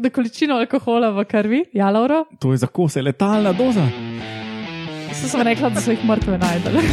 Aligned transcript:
Da 0.00 0.08
količino 0.10 0.54
alkohola 0.56 1.10
v 1.10 1.24
krvi, 1.24 1.64
ja, 1.72 1.90
Lauro, 1.90 2.24
To 2.38 2.52
je 2.52 2.56
za 2.56 2.66
kose 2.66 3.02
letalna 3.02 3.52
doza. 3.52 3.84
so 5.12 5.28
sem 5.28 5.42
rekla, 5.42 5.68
da 5.68 5.80
so 5.80 5.90
jih 5.90 6.04
mrtve 6.04 6.38
najdele. 6.38 6.80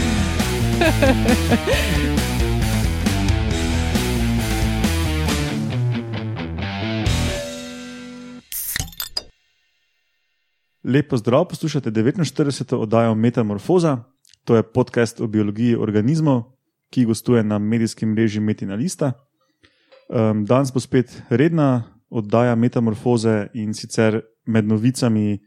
Lepo 10.83 11.17
zdrav, 11.17 11.47
poslušate 11.47 11.91
49. 11.91 12.75
oddajo 12.75 13.15
Metamorfoza, 13.15 14.03
to 14.43 14.55
je 14.55 14.63
podcast 14.63 15.21
o 15.21 15.27
biologiji 15.27 15.75
organizmov, 15.75 16.43
ki 16.91 17.05
gostuje 17.05 17.43
na 17.43 17.59
medijskem 17.59 18.09
mreži 18.09 18.39
Metina 18.39 18.75
Lista. 18.75 19.11
Um, 20.09 20.45
danes 20.45 20.73
bo 20.73 20.79
spet 20.79 21.21
redna 21.29 21.96
oddaja 22.09 22.55
Metamorfoze 22.55 23.47
in 23.53 23.73
sicer 23.73 24.21
med 24.47 24.67
novicami 24.67 25.37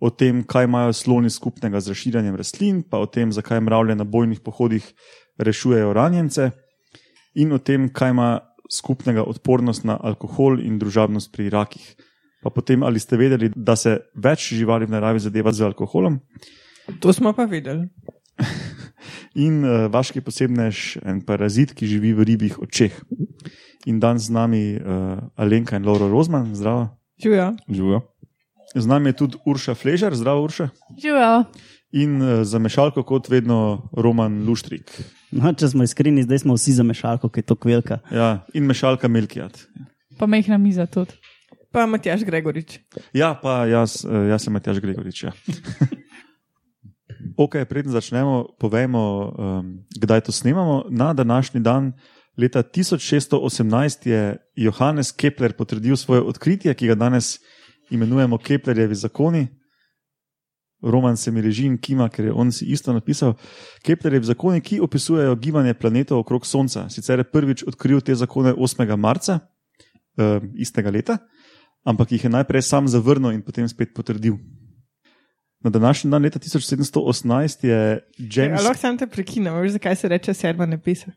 o 0.00 0.10
tem, 0.10 0.44
kaj 0.46 0.68
imajo 0.68 0.92
sloni 0.92 1.30
skupnega 1.30 1.80
z 1.80 1.94
razširjanjem 1.94 2.36
rastlin, 2.38 2.82
pa 2.82 3.00
o 3.02 3.06
tem, 3.06 3.32
zakaj 3.34 3.60
mravlje 3.60 3.96
na 3.98 4.04
bojnih 4.04 4.40
pohodih 4.40 4.86
rešujejo 5.38 5.92
ranjence, 5.92 6.50
in 7.34 7.52
o 7.52 7.58
tem, 7.58 7.88
kaj 7.90 8.14
ima 8.14 8.28
skupnega 8.70 9.24
odpornost 9.26 9.84
na 9.84 9.98
alkohol 10.00 10.60
in 10.62 10.78
družabnost 10.78 11.32
pri 11.32 11.48
rakih. 11.50 11.96
Pa 12.42 12.50
potem, 12.54 12.82
ali 12.86 13.00
ste 13.02 13.18
vedeli, 13.18 13.50
da 13.56 13.74
se 13.76 13.96
več 14.14 14.52
živali 14.54 14.86
v 14.86 14.94
naravi 14.94 15.18
zadeva 15.18 15.50
z 15.52 15.66
alkoholom, 15.66 16.20
To 17.00 17.12
smo 17.12 17.32
pa 17.32 17.44
videli. 17.44 17.88
in 19.38 19.62
uh, 19.62 19.86
vaški 19.92 20.22
posebnež, 20.24 20.98
en 21.06 21.22
parazit, 21.26 21.72
ki 21.76 21.86
živi 21.88 22.12
v 22.16 22.26
ribjih 22.32 22.58
očeh. 22.64 22.94
In 23.86 24.00
danes 24.02 24.26
z 24.28 24.34
nami 24.34 24.62
uh, 24.76 25.18
Alenka 25.38 25.78
in 25.78 25.86
Laura 25.86 26.10
Rozman, 26.10 26.50
zdravo. 26.58 26.88
Živijo. 27.22 27.52
Živijo. 27.70 28.00
Z 28.74 28.86
nami 28.86 29.12
je 29.12 29.18
tudi 29.22 29.38
Urša 29.46 29.74
Fležar, 29.78 30.14
zdravo 30.18 30.44
Urša. 30.44 30.68
Živijo. 30.98 31.44
In 31.92 32.18
uh, 32.20 32.42
za 32.42 32.58
mešalko, 32.58 33.06
kot 33.06 33.30
vedno, 33.30 33.88
Roman 33.96 34.42
Luštrik. 34.44 34.90
No, 35.30 35.52
če 35.54 35.70
smo 35.70 35.86
iskreni, 35.86 36.26
zdaj 36.26 36.42
smo 36.44 36.58
vsi 36.58 36.74
za 36.80 36.84
mešalko, 36.84 37.30
ki 37.30 37.44
je 37.44 37.48
to 37.48 37.56
kvelka. 37.56 38.02
Ja, 38.12 38.42
in 38.54 38.66
mešalka 38.68 39.08
Melkijat. 39.08 39.62
Pa 40.18 40.26
mehna 40.26 40.58
miza 40.58 40.86
tudi. 40.90 41.14
Pa 41.72 41.86
Matjaš 41.86 42.24
Gregorič. 42.24 42.78
Ja, 43.12 43.34
pa 43.38 43.62
jaz, 43.68 44.00
jaz 44.02 44.44
sem 44.44 44.52
Matjaš 44.56 44.80
Gregorič. 44.82 45.28
Ja. 45.28 45.32
ok, 47.38 47.62
preden 47.68 47.92
začnemo, 47.92 48.58
povejmo, 48.58 49.02
um, 49.38 49.86
kdaj 49.94 50.20
to 50.26 50.32
snemamo. 50.32 50.84
Na 50.90 51.14
današnji 51.14 51.60
dan, 51.60 51.92
leta 52.36 52.62
1618, 52.62 54.08
je 54.08 54.36
Johannes 54.56 55.12
Kepler 55.12 55.52
potrdil 55.52 55.96
svoje 55.96 56.20
odkritje, 56.20 56.74
ki 56.74 56.86
ga 56.86 56.94
danes 56.94 57.38
imenujemo 57.90 58.38
Keplerjevi 58.38 58.94
zakoni. 58.94 59.46
Roman 60.82 61.16
se 61.16 61.30
mi 61.30 61.42
reži 61.42 61.66
in 61.66 61.78
kima, 61.78 62.08
ker 62.08 62.24
je 62.24 62.32
on 62.32 62.52
si 62.52 62.64
isto 62.64 62.92
napisal. 62.92 63.34
Keplerjevi 63.82 64.26
zakoni, 64.26 64.60
ki 64.60 64.80
opisujejo 64.80 65.36
gibanje 65.36 65.74
planetov 65.74 66.18
okrog 66.18 66.46
Sonca. 66.46 66.88
Sicer 66.88 67.18
je 67.18 67.30
prvič 67.30 67.64
odkril 67.66 68.00
te 68.00 68.14
zakone 68.14 68.54
8. 68.54 68.96
marca 68.96 69.38
uh, 69.38 70.42
istega 70.54 70.90
leta, 70.90 71.18
ampak 71.84 72.12
jih 72.12 72.24
je 72.24 72.30
najprej 72.30 72.62
sam 72.62 72.88
zavrnil 72.88 73.30
in 73.30 73.42
potem 73.42 73.68
spet 73.68 73.94
potrdil. 73.94 74.38
Na 75.60 75.70
današnji 75.70 76.10
dan, 76.10 76.22
leta 76.22 76.38
1718, 76.38 77.66
je 77.66 78.00
James. 78.18 78.60
Ja, 78.60 78.64
lahko 78.68 78.78
sam 78.78 78.98
te 78.98 79.06
prekinem, 79.06 79.54
veš, 79.58 79.72
zakaj 79.72 79.96
se 79.96 80.08
reče 80.08 80.34
sedma 80.34 80.66
nepisa. 80.66 81.10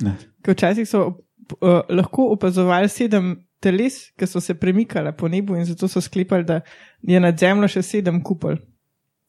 Ne. 0.00 0.14
Ker 0.42 0.54
včasih 0.54 0.88
so 0.88 1.06
uh, 1.06 1.80
lahko 1.90 2.30
opazovali 2.32 2.88
sedem 2.88 3.32
teles, 3.60 3.98
ki 4.16 4.26
so 4.26 4.40
se 4.40 4.54
premikala 4.54 5.12
po 5.12 5.28
nebu 5.28 5.56
in 5.56 5.64
zato 5.64 5.88
so 5.88 6.00
sklepali, 6.00 6.44
da 6.44 6.60
je 7.02 7.20
nad 7.20 7.38
zemljo 7.38 7.68
še 7.68 7.82
sedem 7.82 8.22
kupol. 8.22 8.56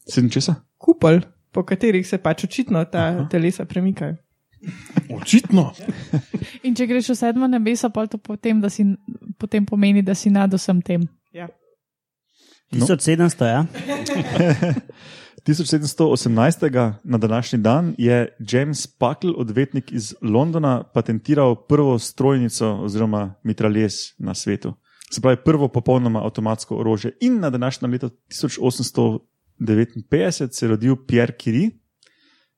Sedem 0.07 0.29
česa? 0.29 0.55
Kupol, 0.77 1.21
po 1.51 1.65
katerih 1.67 2.07
se 2.07 2.17
pač 2.17 2.45
očitno 2.47 2.83
ta 2.85 3.07
Aha. 3.07 3.15
Aha. 3.17 3.29
telesa 3.31 3.65
premikajo. 3.65 4.15
Očitno. 5.09 5.71
In 6.63 6.75
če 6.77 6.85
greš 6.87 7.11
v 7.11 7.17
sedmo 7.17 7.49
nebesa, 7.49 7.89
pa 7.89 8.05
to 8.07 8.21
potem, 8.21 8.61
da 8.61 8.69
si, 8.69 8.85
potem 9.41 9.65
pomeni, 9.65 10.05
da 10.05 10.15
si 10.15 10.29
nad 10.29 10.53
vsem 10.53 10.81
tem. 10.85 11.07
Ja. 11.33 11.49
No. 12.71 12.85
1700, 12.85 13.45
ja. 13.45 13.65
1718. 15.45 16.93
na 17.03 17.17
današnji 17.17 17.59
dan 17.59 17.95
je 17.97 18.37
James 18.51 18.87
Puckle, 18.87 19.31
odvetnik 19.37 19.91
iz 19.91 20.15
Londona, 20.21 20.83
patentiral 20.83 21.67
prvo 21.67 21.99
strojnico 21.99 22.73
oziroma 22.73 23.35
mitraljes 23.43 23.93
na 24.17 24.33
svetu. 24.33 24.73
Se 25.13 25.21
pravi, 25.21 25.37
prvo 25.45 25.67
popolnoma 25.67 26.23
avtomatsko 26.23 26.75
orožje. 26.75 27.17
In 27.21 27.39
na 27.39 27.49
današnjem 27.49 27.91
letu 27.91 28.09
1859 28.27 30.51
se 30.51 30.65
je 30.65 30.69
rodil 30.69 30.95
Pierre 31.07 31.33
Curie, 31.43 31.69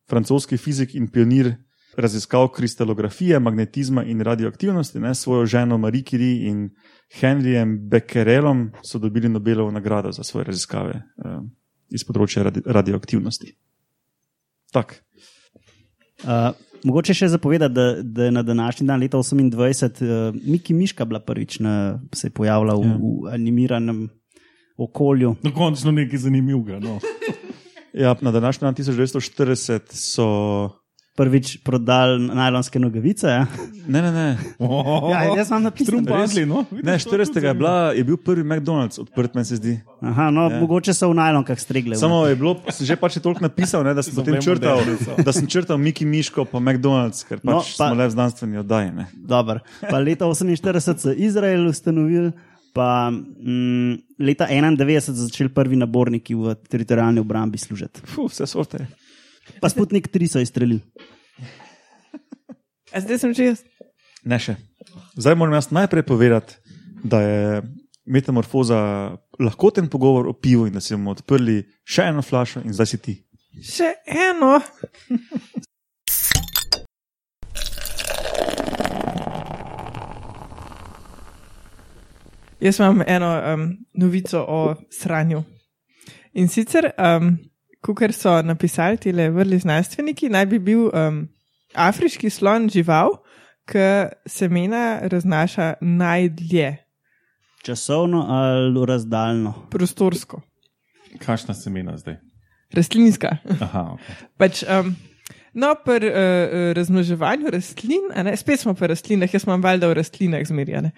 francoski 0.09 0.57
fizik 0.57 0.95
in 0.95 1.11
pionir 1.11 1.55
raziskav 1.97 2.47
kristalografije, 2.47 3.39
magnetizma 3.39 4.03
in 4.03 4.21
radioaktivnosti. 4.21 4.99
Ne, 4.99 5.15
svojo 5.15 5.45
ženo 5.45 5.77
Marie 5.77 6.03
Curie 6.03 6.49
in 6.49 6.69
Henryjem 7.19 7.89
Becquerelom 7.89 8.71
so 8.83 8.99
dobili 8.99 9.29
Nobelovo 9.29 9.71
nagrado 9.71 10.11
za 10.11 10.23
svoje 10.23 10.45
raziskave 10.45 10.93
eh, 10.93 11.39
iz 11.89 12.03
področja 12.03 12.43
radi 12.43 12.61
radioaktivnosti. 12.65 13.53
Tak. 14.73 14.95
Uh, 16.23 16.55
mogoče 16.83 17.13
še 17.13 17.27
zapovedati, 17.29 17.73
da, 17.75 17.85
da 18.01 18.25
je 18.25 18.31
na 18.31 18.41
današnji 18.43 18.87
dan, 18.87 19.01
leta 19.01 19.17
28, 19.17 20.01
uh, 20.01 20.35
Miki 20.49 20.73
Miška 20.73 21.05
bila 21.05 21.19
prvič 21.19 21.59
na, 21.59 21.99
se 22.15 22.27
je 22.27 22.33
pojavila 22.33 22.73
v, 22.79 22.87
Ja. 22.87 22.97
v 22.97 23.33
animiranem 23.35 24.07
okolju. 24.77 25.35
Na 25.43 25.51
koncu 25.53 25.91
nekaj 25.91 26.25
zanimivega. 26.25 26.79
No. 26.79 26.99
Ja, 27.93 28.15
na 28.21 28.31
današnji 28.31 28.65
dan 28.65 28.75
1940 28.75 29.93
so. 29.93 30.82
Prvič 31.13 31.61
prodal 31.61 32.17
najlonske 32.17 32.79
nogavice. 32.79 33.27
Ja, 33.27 33.45
Ne, 33.85 34.01
ne, 34.01 34.09
ne. 34.09 34.27
ja 35.13 35.35
jaz 35.35 35.47
sem 35.47 35.61
napisal. 35.61 35.99
Strumpasli, 35.99 36.45
no. 36.45 36.63
ne 36.73 36.95
40. 36.95 37.37
Je, 37.37 37.53
bila, 37.53 37.91
je 37.91 38.01
bil 38.01 38.17
prvi 38.17 38.41
McDonald's 38.41 38.97
odprt, 38.97 39.35
meni 39.35 39.45
se 39.45 39.55
zdi. 39.55 39.73
Aha, 40.01 40.29
no, 40.29 40.47
Ja. 40.47 40.57
mogoče 40.57 40.89
so 40.91 41.09
v 41.09 41.15
najlonkah 41.15 41.53
stregle. 41.55 41.95
Samo 41.95 42.23
je 42.25 42.33
bilo, 42.33 42.55
sem 42.67 42.87
že 42.87 42.95
pač 42.95 43.19
toliko 43.19 43.41
napisal, 43.41 43.83
ne, 43.83 43.93
da 43.93 44.01
sem 44.01 44.09
So 44.09 44.23
potem 44.23 44.39
črtal, 44.39 44.81
da 45.19 45.31
sem 45.31 45.45
črtal 45.45 45.77
Miki 45.77 46.01
Miško 46.03 46.45
pa 46.45 46.57
McDonald's, 46.57 47.21
ker 47.21 47.37
pač 47.37 47.45
No, 47.45 47.51
no, 47.51 47.61
pa- 47.61 47.67
smo 47.83 47.93
le 47.93 48.07
v 48.07 48.11
znanstveni 48.11 48.57
oddaji. 48.57 48.89
Ne. 48.93 49.05
Dobar. 49.13 49.61
Pa 49.83 49.99
leta 49.99 50.25
48 50.25 50.97
so 50.97 51.11
Izrael 51.11 51.67
ustanovili, 51.67 52.31
pa 52.73 53.11
mm, 53.11 54.17
leta 54.17 54.47
91 54.47 54.81
so 55.03 55.13
začeli 55.13 55.51
prvi 55.51 55.75
naborniki 55.75 56.33
v 56.33 56.55
teritorijalni 56.57 57.19
obrambi 57.19 57.59
služiti. 57.59 58.01
Fuh, 58.07 58.25
vse 58.25 58.47
sorte. 58.47 58.87
Pa 59.61 59.69
Sputnik 59.69 60.07
3 60.07 60.27
so 60.27 60.39
izstrelili. 60.39 60.81
A 62.93 63.01
zdaj 63.01 63.19
sem 63.19 63.33
že 63.33 63.43
jaz. 63.53 63.59
Ne 64.23 64.39
še. 64.39 64.55
Zdaj 65.17 65.35
moram 65.35 65.57
jaz 65.57 65.71
najprej 65.71 66.03
povedati, 66.07 66.55
da 67.03 67.21
je 67.21 67.61
metamorfoza 68.05 69.17
lahkoten 69.39 69.89
pogovor 69.89 70.27
o 70.27 70.33
pivu 70.33 70.67
in 70.67 70.73
da 70.73 70.81
si 70.81 70.95
bomo 70.95 71.11
odprli 71.11 71.63
še 71.83 72.09
eno 72.11 72.21
flašo 72.21 72.61
in 72.63 72.73
zdaj 72.75 72.87
si 72.87 72.97
ti. 73.01 73.15
Še 73.63 73.93
eno. 74.05 74.59
Jaz 82.63 82.79
imam 82.79 83.01
eno 83.07 83.29
um, 83.53 83.63
novico 83.99 84.39
o 84.39 84.75
sranju. 84.91 85.43
In 86.33 86.47
sicer, 86.47 86.93
um, 86.97 87.35
kot 87.83 88.15
so 88.15 88.41
napisali 88.41 88.97
ti 88.97 89.11
le 89.11 89.27
vrli 89.29 89.59
znanstveniki, 89.59 90.29
naj 90.31 90.45
bi 90.45 90.59
bil 90.59 90.87
um, 90.95 91.27
afriški 91.75 92.29
slon 92.31 92.69
žival, 92.71 93.17
ki 93.67 93.83
semena 94.27 94.99
raznaša 95.11 95.73
najdlje, 95.81 96.77
Časovno 97.63 98.25
ali 98.27 98.85
razdaljno. 98.87 99.53
prostorsko, 99.71 100.41
Kakšna 101.19 101.53
semena 101.53 101.97
zdaj? 101.97 102.17
rastlinska. 102.73 103.37
Aha, 103.61 103.83
okay. 103.95 104.15
Pač, 104.37 104.63
um, 104.63 104.95
no, 105.53 105.73
pri 105.85 106.09
uh, 106.09 106.71
razmnoževanju 106.77 107.51
rastlin, 107.53 108.09
ne, 108.25 108.35
spet 108.37 108.59
smo 108.59 108.73
pri 108.77 108.89
rastlinah, 108.93 109.33
jaz 109.33 109.45
imam 109.47 109.63
valjda 109.63 109.89
v 109.91 109.97
rastlinah 109.99 110.45
zmerjane. 110.47 110.91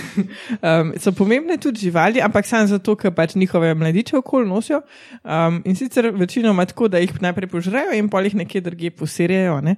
um, 0.66 0.92
so 1.00 1.12
pomembne 1.16 1.56
tudi 1.60 1.86
živali, 1.86 2.22
ampak 2.22 2.46
samo 2.46 2.70
zato, 2.70 2.96
ker 2.96 3.14
pač 3.14 3.34
njihove 3.34 3.74
mladiče 3.74 4.16
okoli 4.20 4.48
nosijo. 4.48 4.82
Um, 5.24 5.62
in 5.64 5.76
sicer 5.76 6.10
večinoma 6.14 6.66
tako, 6.66 6.88
da 6.88 7.02
jih 7.02 7.16
najprej 7.22 7.50
požrejo 7.50 7.96
in 7.98 8.10
pol 8.10 8.28
jih 8.28 8.38
nekje 8.42 8.60
drugje 8.60 8.90
poserjajo. 8.90 9.60
Ne. 9.60 9.76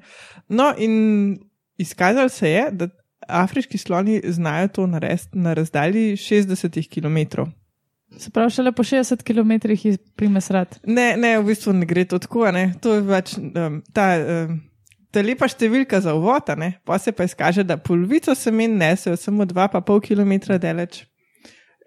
No, 0.49 0.73
in 0.79 1.39
izkazalo 1.79 2.29
se 2.29 2.51
je, 2.51 2.69
da 2.73 2.89
afriški 3.29 3.79
sloni 3.79 4.21
znajo 4.25 4.69
to 4.69 4.87
narediti 4.87 5.39
na 5.39 5.55
razdalji 5.55 6.17
60 6.17 6.89
km. 6.89 7.43
Se 8.19 8.31
pravi, 8.31 8.51
šele 8.51 8.73
po 8.73 8.83
60 8.83 9.23
km 9.23 9.71
jih 9.71 9.99
prime 10.17 10.41
srad. 10.41 10.79
Ne, 10.87 11.15
ne, 11.17 11.39
v 11.39 11.47
bistvu 11.53 11.73
ne 11.73 11.87
gre 11.87 12.05
to 12.05 12.19
tako. 12.19 12.45
a 12.45 12.53
Ne? 12.53 12.73
To 12.83 12.95
je 12.95 13.07
pač 13.07 13.37
um, 13.39 13.81
ta, 13.93 14.09
um, 14.19 14.59
ta 15.13 15.23
lepa 15.25 15.49
številka 15.49 16.01
za 16.01 16.15
uvod, 16.17 16.51
a 16.53 16.57
ne? 16.59 16.73
pa 16.85 16.99
se 16.99 17.13
pa 17.13 17.25
izkaže, 17.29 17.65
da 17.65 17.77
polovico 17.77 18.35
semen 18.35 18.77
nesejo 18.81 19.17
samo 19.17 19.47
2,5 19.49 20.01
km 20.09 20.59
daleč. 20.61 21.05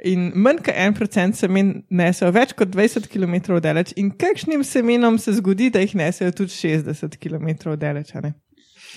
In 0.05 0.31
manj 0.35 0.59
kot 0.65 0.75
en 0.75 0.93
procent 0.93 1.37
semen 1.39 1.69
nesejo 1.89 2.33
več 2.35 2.51
kot 2.57 2.73
20 2.73 3.07
km 3.11 3.59
daleč, 3.63 3.93
in 3.95 4.11
kakšnim 4.11 4.65
semenom 4.67 5.19
se 5.21 5.37
zgodi, 5.37 5.69
da 5.71 5.83
jih 5.85 5.95
nesejo 5.95 6.33
tudi 6.35 6.51
60 6.51 7.15
km 7.21 7.75
daleč. 7.79 8.15
a 8.15 8.21
ne? 8.21 8.35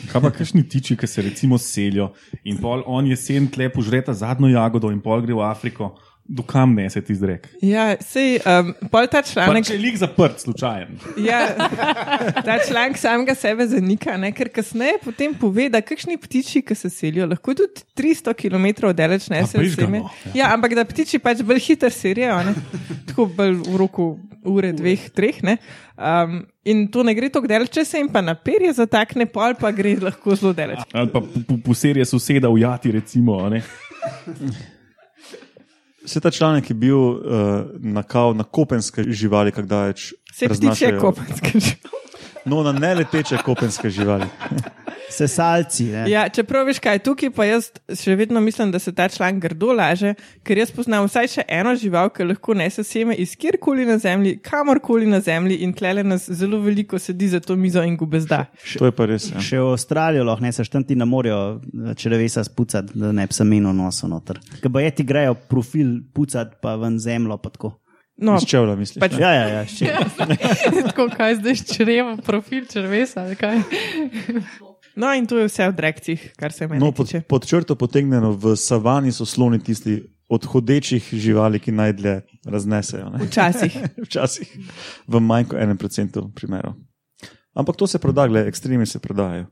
Kaj 0.08 0.22
pa 0.22 0.30
kakšni 0.30 0.62
tiči, 0.70 0.96
ki 0.98 1.06
se 1.10 1.22
recimo 1.22 1.58
selijo 1.58 2.12
in 2.46 2.58
pol 2.62 2.84
on 2.86 3.06
jesen 3.10 3.48
tle 3.50 3.66
požreta 3.74 4.14
zadnjo 4.14 4.50
jagodo 4.52 4.92
in 4.94 5.00
pol 5.02 5.22
gre 5.24 5.34
v 5.34 5.42
Afriko, 5.42 5.96
dokam 6.28 6.74
nese 6.76 7.00
ti 7.00 7.14
zrek? 7.16 7.46
Ja, 7.64 7.96
sej, 8.04 8.36
um, 8.44 8.74
pol 8.92 9.06
ta 9.08 9.22
Pa 9.22 9.28
članek. 9.30 9.64
če 9.64 9.74
je 9.74 9.80
lik 9.80 9.96
zaprt, 9.96 10.42
slučajen. 10.44 10.98
Ja, 11.24 11.40
ta 12.46 12.58
članek 12.68 13.00
samega 13.00 13.34
sebe 13.34 13.64
zanika, 13.66 14.16
ne? 14.20 14.30
ker 14.36 14.50
kasneje 14.52 14.98
potem 15.04 15.32
pove, 15.34 15.70
da 15.72 15.80
kakšni 15.80 16.18
ptiči, 16.20 16.60
ki 16.62 16.76
se 16.76 16.90
selijo, 16.92 17.26
lahko 17.30 17.56
tudi 17.56 17.80
300 17.96 18.36
km 18.36 18.92
daleč 18.92 19.30
nesejo 19.32 19.62
prižgano, 19.64 19.86
seme. 19.88 20.32
ja. 20.34 20.44
Ja, 20.44 20.52
ampak 20.54 20.76
da 20.76 20.84
ptiči 20.84 21.18
pač 21.18 21.40
bolj 21.42 21.64
hitro 21.64 21.90
serijo, 21.90 22.36
ne? 22.44 22.54
tako 23.08 23.26
bolj 23.32 23.56
v 23.64 23.80
roku 23.80 24.08
ure, 24.44 24.72
dveh, 24.72 25.08
treh. 25.16 25.40
ne. 25.42 25.56
Um, 25.98 26.42
in 26.68 26.86
to 26.92 27.02
ne 27.02 27.14
gre 27.16 27.32
tako 27.32 27.48
daleč, 27.50 27.72
če 27.74 27.84
se 27.88 27.98
jim 27.98 28.08
pa 28.12 28.20
na 28.22 28.36
perje 28.36 28.76
zatakne, 28.78 29.26
pol 29.32 29.56
pa 29.58 29.72
gre 29.74 29.96
lahko 30.00 30.36
zelo 30.36 30.52
daleč. 30.54 30.84
Ali 30.92 31.10
pa 31.10 31.24
po, 31.24 31.56
po 31.64 31.74
serije 31.74 32.04
soseda 32.04 32.52
ujati, 32.52 32.92
recimo. 32.92 33.40
Vse 36.08 36.20
ta 36.20 36.30
članek 36.30 36.70
je 36.70 36.74
bil 36.74 36.98
uh, 36.98 37.20
na, 37.78 38.02
kao, 38.02 38.32
na 38.34 38.44
kopenske 38.44 39.02
živali, 39.02 39.52
kako 39.52 39.66
daleč. 39.68 40.14
Se 40.32 40.48
ptiče 40.48 40.98
kopenske 40.98 41.60
že. 41.60 41.74
No, 42.44 42.62
na 42.62 42.72
neleteče 42.72 43.36
kopenske 43.44 43.90
živali. 43.90 44.24
Sesalci. 45.10 45.84
Ne? 45.92 46.04
Ja, 46.10 46.28
čeprav 46.28 46.66
veš 46.68 46.78
kaj, 46.84 46.98
tukaj 47.06 47.30
pa 47.34 47.46
jaz 47.48 47.70
še 47.96 48.16
vedno 48.18 48.40
mislim, 48.44 48.72
da 48.72 48.78
se 48.78 48.92
ta 48.94 49.08
članek 49.08 49.40
grdo 49.42 49.72
laže, 49.72 50.14
ker 50.46 50.60
jaz 50.60 50.72
poznam 50.74 51.06
vsaj 51.08 51.30
še 51.32 51.44
eno 51.48 51.72
žival, 51.78 52.10
ki 52.14 52.26
lahko 52.28 52.54
nese 52.58 52.84
seme 52.84 53.16
iz 53.16 53.32
kjerkoli 53.40 53.86
na 53.88 53.98
zemlji, 53.98 54.36
kamorkoli 54.44 55.08
na 55.08 55.20
zemlji 55.24 55.60
in 55.64 55.72
tlele 55.72 56.04
nas 56.04 56.28
zelo 56.30 56.60
veliko 56.60 56.98
sedi 56.98 57.28
za 57.32 57.40
to 57.40 57.56
mizo 57.56 57.82
in 57.82 57.96
gubezda. 57.96 58.44
To 58.78 58.90
je 58.90 58.92
pa 58.92 59.08
res. 59.08 59.30
Ja. 59.32 59.40
Še 59.40 59.62
v 59.62 59.72
Avstralijo 59.74 60.28
lahko 60.28 60.44
ne 60.44 60.52
seš 60.52 60.72
tam 60.74 60.84
ti 60.84 60.96
na 60.98 61.08
morju 61.08 61.40
črevesa 61.96 62.44
spucati, 62.44 62.94
da 62.98 63.12
ne 63.12 63.26
bi 63.26 63.34
se 63.36 63.44
menu 63.48 63.72
nosil 63.72 64.12
noter. 64.12 64.40
Ker 64.60 64.72
bo 64.72 64.82
je 64.84 64.94
ti 65.00 65.08
grejo 65.08 65.34
profil 65.48 65.98
pucati, 66.14 66.60
pa 66.62 66.76
ven 66.76 67.00
zemljo. 67.00 67.38
Pa 67.38 67.50
tako. 67.54 67.78
No, 68.18 68.34
Iz 68.34 68.48
čevlja, 68.50 68.74
misliš? 68.74 68.98
Pač- 68.98 69.14
ne? 69.14 69.22
ja, 69.22 69.30
ja, 69.32 69.46
ja, 69.46 69.66
še. 69.70 69.92
Tako, 70.88 71.06
kaj 71.14 71.36
zdaj 71.38 71.60
črevom, 71.70 72.16
profil 72.26 72.66
črvesa. 72.66 73.28
No, 74.98 75.14
in 75.14 75.26
to 75.26 75.38
je 75.38 75.46
vse 75.46 75.64
o 75.64 75.72
drekcih, 75.72 76.32
kar 76.34 76.52
se 76.52 76.66
meni 76.66 76.80
No, 76.80 76.90
pod, 76.92 77.06
tiče. 77.06 77.20
pod 77.22 77.46
črto 77.46 77.74
potegnjeno 77.74 78.32
v 78.32 78.56
savani 78.56 79.12
so 79.12 79.24
sloni 79.24 79.58
tisti 79.60 79.96
od 80.28 80.44
hodečih 80.44 81.08
živali, 81.14 81.56
ki 81.58 81.72
najdlje 81.72 82.14
raznesejo. 82.44 83.08
Ne? 83.08 83.24
Včasih. 83.24 83.78
Včasih 84.04 84.50
v 85.06 85.20
manj 85.20 85.44
kot 85.46 85.58
enem 85.58 85.76
procentu 85.76 86.26
primerov. 86.30 86.74
Ampak 87.54 87.76
to 87.76 87.86
se 87.86 87.98
proda, 87.98 88.26
gledaj, 88.26 88.48
ekstremi 88.48 88.86
se 88.86 88.98
prodajajo. 88.98 89.46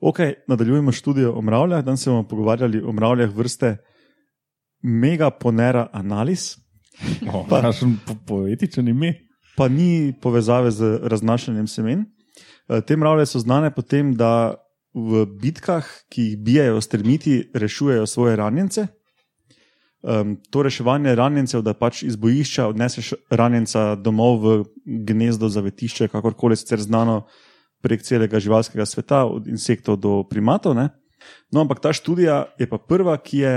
Ok, 0.00 0.18
nadaljujemo 0.48 0.92
študijo 0.92 1.32
o 1.32 1.42
mravljah. 1.42 1.82
Danes 1.84 2.02
se 2.02 2.10
bomo 2.10 2.22
pogovarjali 2.24 2.82
o 2.82 2.92
mravljah 2.92 3.30
vrste 3.30 3.76
Megaponera 4.82 5.88
analis, 5.92 6.58
Oh, 7.26 7.46
Kakšen 7.48 7.96
po, 8.06 8.14
poetičen 8.26 8.88
ime. 8.88 9.14
pa 9.56 9.68
ni 9.68 10.12
povezave 10.12 10.70
z 10.70 10.98
raznašanjem 11.02 11.66
semen. 11.66 12.04
Eh, 12.68 12.80
Te 12.80 12.96
mravlje 12.96 13.26
so 13.26 13.38
znane 13.38 13.70
po 13.70 13.82
tem, 13.82 14.14
da 14.14 14.54
v 14.94 15.24
bitkah, 15.26 15.86
ki 16.12 16.22
jih 16.22 16.38
bijajo 16.38 16.80
s 16.80 16.88
termiti, 16.88 17.36
rešujejo 17.54 18.06
svoje 18.06 18.36
ranjence. 18.36 18.86
Um, 20.02 20.36
to 20.50 20.62
reševanje 20.62 21.14
ranjencev, 21.14 21.62
da 21.62 21.74
pač 21.78 22.02
iz 22.02 22.16
bojišča 22.16 22.66
odneseš 22.72 23.12
ranjenca 23.30 23.94
domov 23.94 24.40
v 24.42 24.56
gnezdo, 25.06 25.48
zavetišče, 25.48 26.08
kakorkoli 26.10 26.58
sicer 26.58 26.82
znano 26.82 27.22
prek 27.82 28.02
celega 28.02 28.40
živalskega 28.42 28.86
sveta, 28.86 29.24
od 29.26 29.46
insektov 29.46 30.00
do 30.02 30.22
primatov. 30.26 30.74
Ne? 30.74 30.88
No, 31.54 31.62
ampak 31.62 31.80
ta 31.80 31.92
študija 31.94 32.44
je 32.58 32.66
pa 32.66 32.78
prva, 32.78 33.16
ki 33.18 33.44
je 33.44 33.56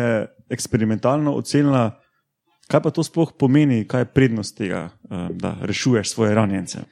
eksperimentalno 0.54 1.34
ocenila, 1.34 1.98
kaj 2.70 2.82
pa 2.82 2.94
to 2.94 3.04
sploh 3.04 3.34
pomeni, 3.34 3.86
kaj 3.90 4.06
je 4.06 4.12
prednost 4.14 4.58
tega, 4.58 4.90
da 5.10 5.56
rešuješ 5.66 6.14
svoje 6.14 6.36
ranjence. 6.38 6.86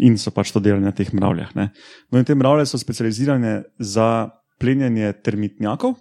In 0.00 0.16
so 0.18 0.32
pač 0.32 0.52
to 0.54 0.62
delali 0.64 0.84
na 0.84 0.92
teh 0.96 1.10
mravljah. 1.12 1.54
Ne? 1.58 1.70
No, 2.10 2.20
in 2.20 2.24
te 2.24 2.34
mravlje 2.34 2.70
so 2.70 2.78
specializirane 2.80 3.62
za 3.78 4.30
plenjenje 4.60 5.12
termitnjakov. 5.24 5.98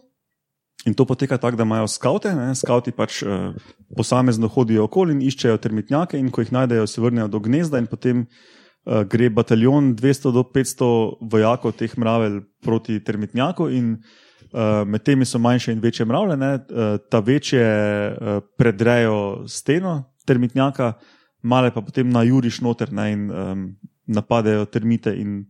In 0.88 0.96
to 0.96 1.06
poteka 1.06 1.38
tako, 1.38 1.57
da 1.60 1.63
imajo 1.68 1.88
skavte, 1.92 2.31
ne? 2.36 2.54
skavti 2.56 2.94
pač 2.96 3.19
uh, 3.24 3.51
posamezno 3.98 4.48
hodijo 4.48 4.86
okoli 4.88 5.18
in 5.18 5.25
iščejo 5.28 5.60
termitnjake, 5.60 6.19
in 6.19 6.31
ko 6.31 6.46
jih 6.46 6.54
najdejo, 6.56 6.88
se 6.88 7.04
vrnejo 7.04 7.28
do 7.28 7.42
gnezda, 7.44 7.81
in 7.84 7.90
potem 7.92 8.24
uh, 8.24 9.01
gre 9.04 9.28
bataljon 9.30 9.92
200 10.00 10.31
do 10.36 10.46
500 10.56 10.90
vojakov 11.34 11.75
teh 11.75 11.98
mravelj 12.00 12.40
proti 12.63 12.96
termitnjaku. 13.04 13.68
In 13.75 13.98
uh, 13.98 14.88
med 14.88 15.04
temi 15.04 15.28
so 15.28 15.42
manjše 15.44 15.75
in 15.75 15.84
večje 15.84 16.07
mravlje, 16.07 16.40
ne? 16.40 16.54
uh, 16.56 16.96
ta 17.12 17.19
večje 17.19 17.66
uh, 17.68 18.40
predrejo 18.57 19.19
steno 19.51 20.13
termitnjaka, 20.25 20.94
male 21.41 21.71
pa 21.71 21.81
potem 21.81 22.09
najuriš 22.12 22.62
noter 22.62 22.91
ne? 22.94 23.12
in 23.12 23.30
um, 23.31 23.65
napadejo 24.07 24.65
termite 24.65 25.13
in 25.15 25.45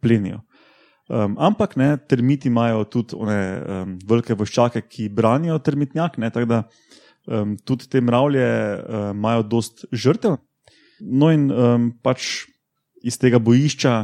plenijo. 0.00 0.40
Um, 1.08 1.36
ampak 1.36 1.76
ne, 1.76 1.96
termiti 2.08 2.48
imajo 2.48 2.84
tudi 2.88 3.16
one 3.16 3.40
um, 3.60 3.98
velike 4.08 4.34
voščake, 4.34 4.86
ki 4.88 5.10
branijo 5.12 5.58
termitnjak, 5.60 6.16
tako 6.32 6.48
da 6.48 6.62
um, 7.28 7.56
tudi 7.60 7.90
te 7.92 8.00
mravlje 8.00 8.46
um, 8.48 9.10
imajo 9.18 9.42
dost 9.42 9.84
žrtev. 9.92 10.38
No, 11.00 11.28
in 11.28 11.50
um, 11.52 11.90
pač 12.02 12.46
iz 13.04 13.18
tega 13.20 13.38
bojišča 13.42 13.94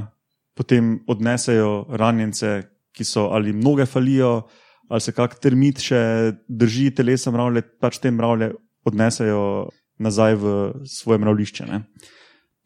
potem 0.58 0.98
odnesejo 1.08 1.87
ranjence, 1.96 2.58
ki 2.92 3.06
so 3.06 3.31
ali 3.32 3.54
mnoge 3.56 3.87
falijo, 3.88 4.50
ali 4.90 5.00
se 5.00 5.14
kak 5.16 5.38
termit 5.40 5.81
še 5.81 6.00
drži 6.48 6.90
telesa 6.92 7.32
mravlje, 7.32 7.62
pač 7.81 8.00
te 8.02 8.10
mravlje 8.12 8.50
odnesejo 8.84 9.70
nazaj 10.00 10.35
v 10.41 10.55
svoje 10.88 11.20
mravlišče. 11.20 11.69
Ne. 11.69 11.85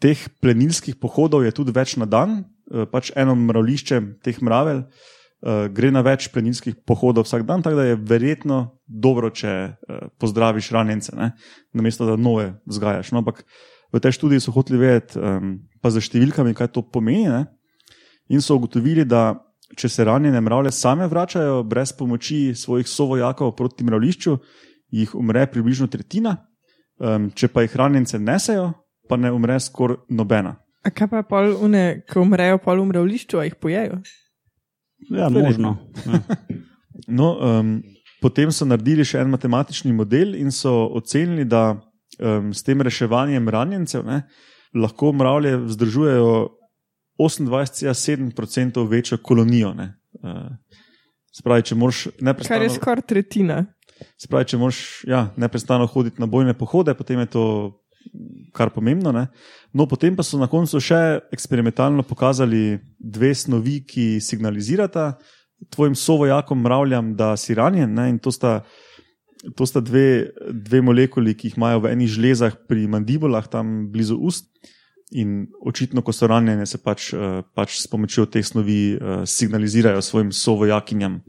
Teh 0.02 0.18
plenilskih 0.40 0.96
pohodov 1.00 1.44
je 1.44 1.52
tudi 1.54 1.74
več 1.74 1.96
na 1.98 2.06
dan, 2.06 2.44
eh, 2.70 2.86
pač 2.86 3.12
eno 3.16 3.34
mravlišče 3.34 4.22
teh 4.24 4.40
mravelj 4.42 4.84
eh, 4.84 5.68
gre 5.68 5.90
na 5.90 6.00
več 6.06 6.30
plenilskih 6.32 6.78
pohodov 6.86 7.26
vsak 7.26 7.44
dan, 7.44 7.62
tako 7.62 7.82
da 7.82 7.84
je 7.90 8.00
verjetno 8.00 8.78
dobro, 8.86 9.30
če 9.30 9.50
eh, 9.50 10.08
pozdraviš 10.18 10.70
ranjence, 10.72 11.12
ne? 11.16 11.34
namesto 11.74 12.06
da 12.06 12.16
nove 12.16 12.54
vzgajaš. 12.66 13.12
No, 13.12 13.20
ampak 13.20 13.44
v 13.94 14.02
tej 14.02 14.16
študiji 14.18 14.42
so 14.42 14.54
hoteli 14.54 14.80
vedeti, 14.80 15.18
um, 15.22 15.58
pa 15.78 15.92
za 15.94 16.02
številkami, 16.02 16.54
kaj 16.56 16.72
to 16.74 16.82
pomeni. 16.82 17.30
Ne? 17.30 17.44
In 18.34 18.42
so 18.42 18.56
ugotovili, 18.58 19.04
da 19.06 19.36
če 19.78 19.88
se 19.90 20.06
ranjene 20.06 20.40
mravlje 20.42 20.72
same 20.74 21.06
vračajo 21.10 21.62
brez 21.62 21.92
pomoči 21.94 22.56
svojih 22.58 22.88
sovojakov 22.90 23.54
proti 23.54 23.86
mravlišču, 23.86 24.34
jih 24.94 25.14
umre 25.14 25.46
približno 25.50 25.86
tretjina, 25.90 26.36
um, 27.00 27.30
če 27.34 27.48
pa 27.52 27.64
jih 27.64 27.76
ranjence 27.78 28.18
nesejo, 28.18 28.72
pa 29.08 29.18
ne 29.20 29.32
umre 29.32 29.58
skoraj 29.60 30.02
nobena. 30.08 30.56
A 30.84 30.92
kaj 30.92 31.08
pa 31.10 31.22
pol 31.24 31.54
une, 31.64 32.04
ko 32.10 32.22
umrejo, 32.24 32.60
pol 32.60 32.82
umre 32.82 33.00
v 33.00 33.14
lišču, 33.14 33.40
a 33.40 33.46
jih 33.48 33.56
pojejo? 33.60 34.02
Ja, 35.10 35.30
možno. 35.32 35.78
Ja. 36.06 36.22
No, 37.10 37.34
um, 37.42 37.82
potem 38.22 38.52
so 38.54 38.64
naredili 38.64 39.02
še 39.04 39.18
en 39.18 39.32
matematični 39.32 39.90
model 39.92 40.36
in 40.38 40.52
so 40.54 40.70
ocenili, 40.94 41.42
da 41.44 41.74
um, 41.74 42.52
s 42.54 42.62
tem 42.64 42.80
reševanjem 42.80 43.50
ranjencev 43.50 44.04
ne, 44.06 44.20
lahko 44.78 45.10
mravlje 45.12 45.56
vzdržujejo 45.64 46.30
28,7% 47.18 48.86
večjo 48.88 49.18
kolonijo. 49.18 49.74
Ne. 49.74 49.88
Uh, 50.22 50.54
spravi, 51.34 51.66
če 51.70 51.78
moraš 51.78 52.04
Kar 52.06 52.14
je 52.14 52.28
neprestano, 52.30 52.70
skoraj 52.78 53.06
tretjina. 53.10 53.58
Spravi, 54.20 54.48
če 54.50 54.60
moraš 54.60 54.80
ja, 55.08 55.28
neprestano 55.36 55.86
hoditi 55.90 56.22
na 56.22 56.26
bojne 56.30 56.54
pohode, 56.58 56.94
potem 56.94 57.24
je 57.24 57.32
to 57.36 57.44
kar 58.52 58.70
pomembno. 58.70 59.12
Ne. 59.12 59.26
No, 59.72 59.86
potem 59.90 60.16
pa 60.16 60.22
so 60.22 60.38
na 60.38 60.48
koncu 60.50 60.80
še 60.82 61.00
eksperimentalno 61.34 62.04
pokazali 62.06 62.78
dve 62.98 63.34
snovi, 63.34 63.80
ki 63.86 64.20
signalizirata 64.22 65.14
tvojim 65.72 65.94
sovojakom 65.96 66.60
mravljam, 66.60 67.14
da 67.16 67.34
si 67.36 67.54
ranjen. 67.54 67.94
Ne, 67.94 68.10
in 68.12 68.18
to 68.22 68.32
sta, 68.34 68.60
to 69.56 69.66
sta 69.66 69.80
dve, 69.80 70.30
dve 70.50 70.82
molekuli, 70.84 71.34
ki 71.34 71.50
jih 71.50 71.58
imajo 71.58 71.84
v 71.84 71.94
enih 71.94 72.10
žlezah 72.16 72.58
pri 72.68 72.86
mandibulah, 72.90 73.48
tam 73.50 73.88
blizu 73.92 74.18
ust. 74.20 74.50
In 75.14 75.44
očitno, 75.62 76.02
ko 76.02 76.14
so 76.16 76.26
ranjene, 76.26 76.66
se 76.66 76.80
pač, 76.82 77.12
eh, 77.14 77.42
pač 77.54 77.78
s 77.78 77.90
pomočjo 77.92 78.24
teh 78.26 78.42
snovi 78.42 78.96
eh, 78.96 79.22
signalizirajo 79.28 80.02
svojim 80.02 80.32
sovojakinjam, 80.32 81.20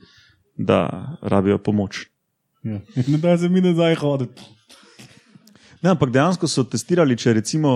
da 0.58 1.18
rabijo 1.22 1.60
pomoč. 1.60 2.06
Ja. 2.66 2.82
Ne 3.12 3.18
da 3.22 3.38
se 3.38 3.50
mi 3.50 3.62
nazaj 3.62 3.96
hoditi. 4.02 4.42
Ne, 5.84 5.92
ampak 5.94 6.10
dejansko 6.10 6.48
so 6.50 6.64
testirali, 6.66 7.18
če 7.18 7.36
recimo 7.38 7.72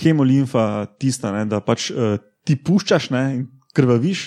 hemolimfa 0.00 0.86
tista, 0.98 1.30
ne, 1.30 1.44
da 1.46 1.60
pač 1.62 1.92
uh, 1.92 2.16
ti 2.42 2.56
puščaš 2.58 3.12
ne, 3.14 3.22
in 3.36 3.44
krvaviš, 3.76 4.24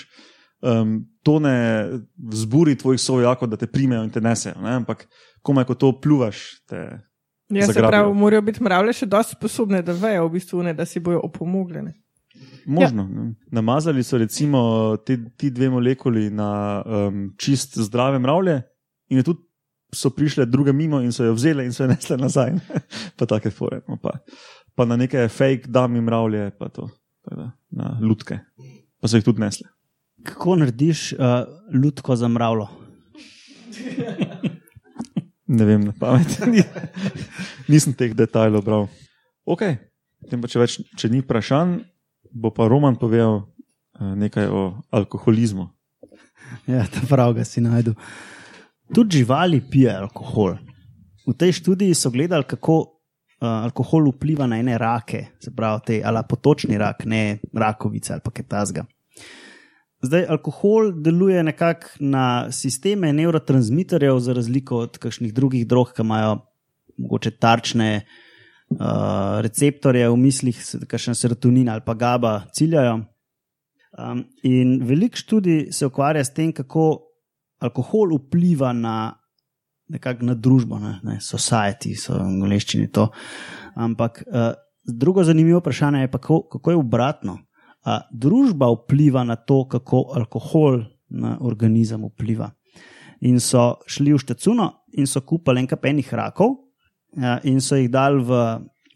um, 0.64 1.02
to 1.26 1.36
ne 1.44 1.58
vzburi 2.32 2.78
tvojih 2.80 3.02
sovojakov, 3.02 3.50
da 3.52 3.58
te 3.60 3.68
primejo 3.68 4.06
in 4.06 4.14
te 4.14 4.22
nesejo. 4.24 4.56
Ne, 4.64 4.78
ampak 4.80 5.04
komaj 5.44 5.68
ko 5.68 5.76
to 5.76 5.92
pljuvaš. 6.00 6.46
Te, 6.70 6.86
Ja, 7.48 7.66
se 7.66 7.80
pravi, 7.80 8.12
morajo 8.12 8.42
biti 8.44 8.60
mravlje 8.60 8.92
še 8.92 9.06
dosti 9.08 9.36
sposobne, 9.38 9.80
da 9.80 9.94
vejo, 9.96 10.26
v 10.26 10.34
bistvu, 10.34 10.60
ne, 10.66 10.74
da 10.76 10.84
si 10.84 11.00
bojo 11.00 11.22
opomogli. 11.24 11.80
ne. 11.82 11.94
Možno. 12.68 13.06
Ja. 13.08 13.28
Namazali 13.56 14.02
so 14.04 14.18
recimo 14.20 14.60
te, 15.06 15.16
ti 15.36 15.50
dve 15.50 15.70
molekuli 15.72 16.28
na 16.30 16.82
um, 16.84 17.30
čist 17.40 17.78
zdrave 17.80 18.18
mravlje, 18.20 18.60
in 19.08 19.22
je 19.22 19.24
tudi 19.30 19.47
so 19.94 20.10
prišle 20.10 20.46
druge 20.46 20.72
mimo 20.72 21.00
in 21.00 21.12
so 21.12 21.24
jo 21.24 21.34
vzele 21.34 21.64
in 21.64 21.72
so 21.72 21.84
jo 21.84 21.88
nesle 21.92 22.16
nazaj. 22.20 22.54
pa 23.18 23.26
take 23.26 23.50
fore. 23.50 23.80
No, 23.88 23.96
pa, 23.96 24.18
pa 24.76 24.84
na 24.84 24.96
neke 24.96 25.28
fake 25.28 25.68
dami 25.68 26.00
mravlje, 26.00 26.50
pa 26.58 26.68
to, 26.68 26.88
pa 27.24 27.36
da, 27.36 27.46
na 27.70 27.96
lutke. 28.00 28.40
Pa 29.00 29.08
so 29.08 29.16
jih 29.16 29.24
tudi 29.24 29.40
nesle. 29.44 29.68
Kako 30.26 30.56
narediš 30.58 31.12
uh, 31.14 31.46
lutko 31.74 32.16
za 32.16 32.28
mravlo? 32.28 32.68
Ne 35.48 35.64
vem, 35.64 35.80
na 35.80 35.92
pamet. 35.96 36.28
Ni- 36.52 36.64
Nisem 37.68 37.94
teh 37.96 38.12
detajlov 38.12 38.64
bral. 38.64 38.84
Ok, 39.48 39.64
potem 40.20 40.42
pa 40.44 40.50
če, 40.50 40.60
več, 40.60 40.72
če 41.00 41.08
ni 41.08 41.22
vprašanj, 41.24 41.78
bo 42.36 42.52
pa 42.52 42.68
Roman 42.68 42.98
povedal 43.00 43.40
eh, 43.96 44.12
nekaj 44.12 44.44
o 44.52 44.62
alkoholizmu. 44.92 45.64
Ja, 46.68 46.84
ta 46.84 47.00
prav 47.08 47.32
ga 47.36 47.48
si 47.48 47.64
najdu. 47.64 47.94
Tudi 48.94 49.16
živali 49.16 49.60
pijejo 49.70 50.00
alkohol. 50.00 50.56
V 51.26 51.34
tej 51.36 51.52
študiji 51.52 51.94
so 51.94 52.10
gledali, 52.10 52.44
kako 52.48 52.78
uh, 52.80 53.48
alkohol 53.48 54.08
vpliva 54.12 54.46
na 54.46 54.58
ene 54.58 54.78
rake, 54.78 55.26
se 55.40 55.52
pravi, 55.54 55.80
te, 55.86 55.98
ali 56.04 56.22
potočni 56.28 56.78
rak, 56.78 57.04
ne 57.04 57.38
rakovice 57.52 58.12
ali 58.12 58.24
pa 58.24 58.30
kaj 58.30 58.46
tasga. 58.48 58.84
Zdaj, 60.02 60.28
alkohol 60.30 60.92
deluje 61.02 61.42
nekako 61.42 61.88
na 62.00 62.52
sisteme 62.52 63.12
neurotransmiterjev, 63.12 64.20
za 64.22 64.32
razliko 64.32 64.84
od 64.86 64.98
kakšnih 64.98 65.34
drugih 65.34 65.66
drog, 65.66 65.92
ki 65.92 66.02
imajo 66.02 66.38
mogoče 66.98 67.30
tarčne 67.30 67.90
uh, 68.00 69.40
receptorje 69.44 70.08
v 70.08 70.16
mislih, 70.16 70.62
kakšen 70.88 71.18
serotonin 71.18 71.68
ali 71.68 71.84
pa 71.84 71.94
GABA 71.94 72.34
ciljajo. 72.54 73.00
Um, 73.98 74.24
in 74.42 74.78
veliko 74.86 75.16
študij 75.16 75.72
se 75.72 75.86
ukvarja 75.86 76.24
s 76.24 76.34
tem, 76.34 76.52
kako 76.52 77.07
alkohol 77.60 78.14
vpliva 78.18 78.72
na, 78.72 79.14
na 79.88 80.34
družbo, 80.34 80.78
ne, 80.78 80.98
ne 81.02 81.18
society, 81.20 81.96
so 81.96 82.14
v 82.16 82.26
angleščini 82.26 82.90
to. 82.94 83.08
Ampak 83.78 84.22
uh, 84.26 84.52
drugo 84.84 85.24
zanimivo 85.24 85.60
vprašanje 85.62 86.06
je, 86.06 86.10
pa, 86.10 86.18
kako, 86.18 86.42
kako 86.52 86.70
je 86.70 86.76
obratno. 86.76 87.38
Uh, 87.86 88.00
družba 88.12 88.70
vpliva 88.74 89.24
na 89.24 89.36
to, 89.36 89.64
kako 89.68 90.12
alkohol 90.18 90.84
na 91.10 91.36
organizem 91.40 92.04
vpliva. 92.04 92.52
In 93.26 93.40
so 93.42 93.78
šli 93.88 94.14
v 94.14 94.22
Štecuno 94.22 94.68
in 94.98 95.08
so 95.10 95.20
kupili 95.26 95.64
enkrat 95.64 95.88
enih 95.90 96.12
rakov, 96.14 96.54
uh, 96.54 97.38
in 97.44 97.60
so 97.60 97.78
jih 97.78 97.90
dali 97.90 98.22
v 98.22 98.42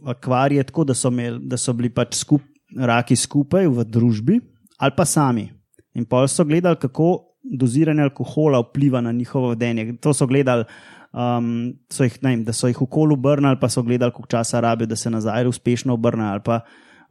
akvarije, 0.07 0.65
tako 0.71 0.85
da 0.85 0.95
so, 0.95 1.11
imeli, 1.11 1.41
da 1.47 1.57
so 1.57 1.73
bili 1.73 1.91
pač 1.91 2.17
skup, 2.19 2.43
raki 2.73 3.17
skupaj 3.17 3.69
v 3.69 3.85
družbi 3.85 4.41
ali 4.83 4.95
pa 4.97 5.05
sami. 5.07 5.47
In 5.95 6.07
pa 6.09 6.25
so 6.27 6.45
gledali, 6.45 6.79
kako 6.81 7.32
doziranje 7.43 8.03
alkohola 8.03 8.61
vpliva 8.61 9.01
na 9.01 9.13
njihovo 9.13 9.49
vedenje. 9.49 9.97
To 9.97 10.15
so 10.15 10.27
gledali, 10.27 10.65
um, 11.13 11.75
so 11.91 12.05
jih, 12.05 12.19
vem, 12.23 12.45
da 12.45 12.53
so 12.53 12.69
jih 12.69 12.83
okoli 12.83 13.13
obrnili, 13.13 13.59
pa 13.61 13.69
so 13.69 13.83
gledali, 13.83 14.13
koliko 14.13 14.31
časa 14.31 14.61
rabijo, 14.61 14.87
da 14.87 14.97
se 14.97 15.11
nazaj 15.11 15.47
uspešno 15.47 15.95
obrnejo. 15.95 16.41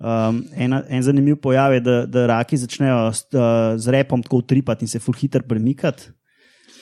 Um, 0.02 0.44
ena, 0.58 0.84
en 0.90 1.04
zanimiv 1.04 1.36
pojav 1.36 1.74
je, 1.74 1.80
da, 1.80 2.06
da 2.06 2.26
raki 2.28 2.58
začnejo 2.58 3.14
s, 3.14 3.28
uh, 3.34 3.78
z 3.78 3.88
repom 3.94 4.24
tako 4.24 4.38
utripati 4.38 4.86
in 4.86 4.90
se 4.90 5.00
ful 5.00 5.14
hitro 5.14 5.44
premikati. 5.48 6.10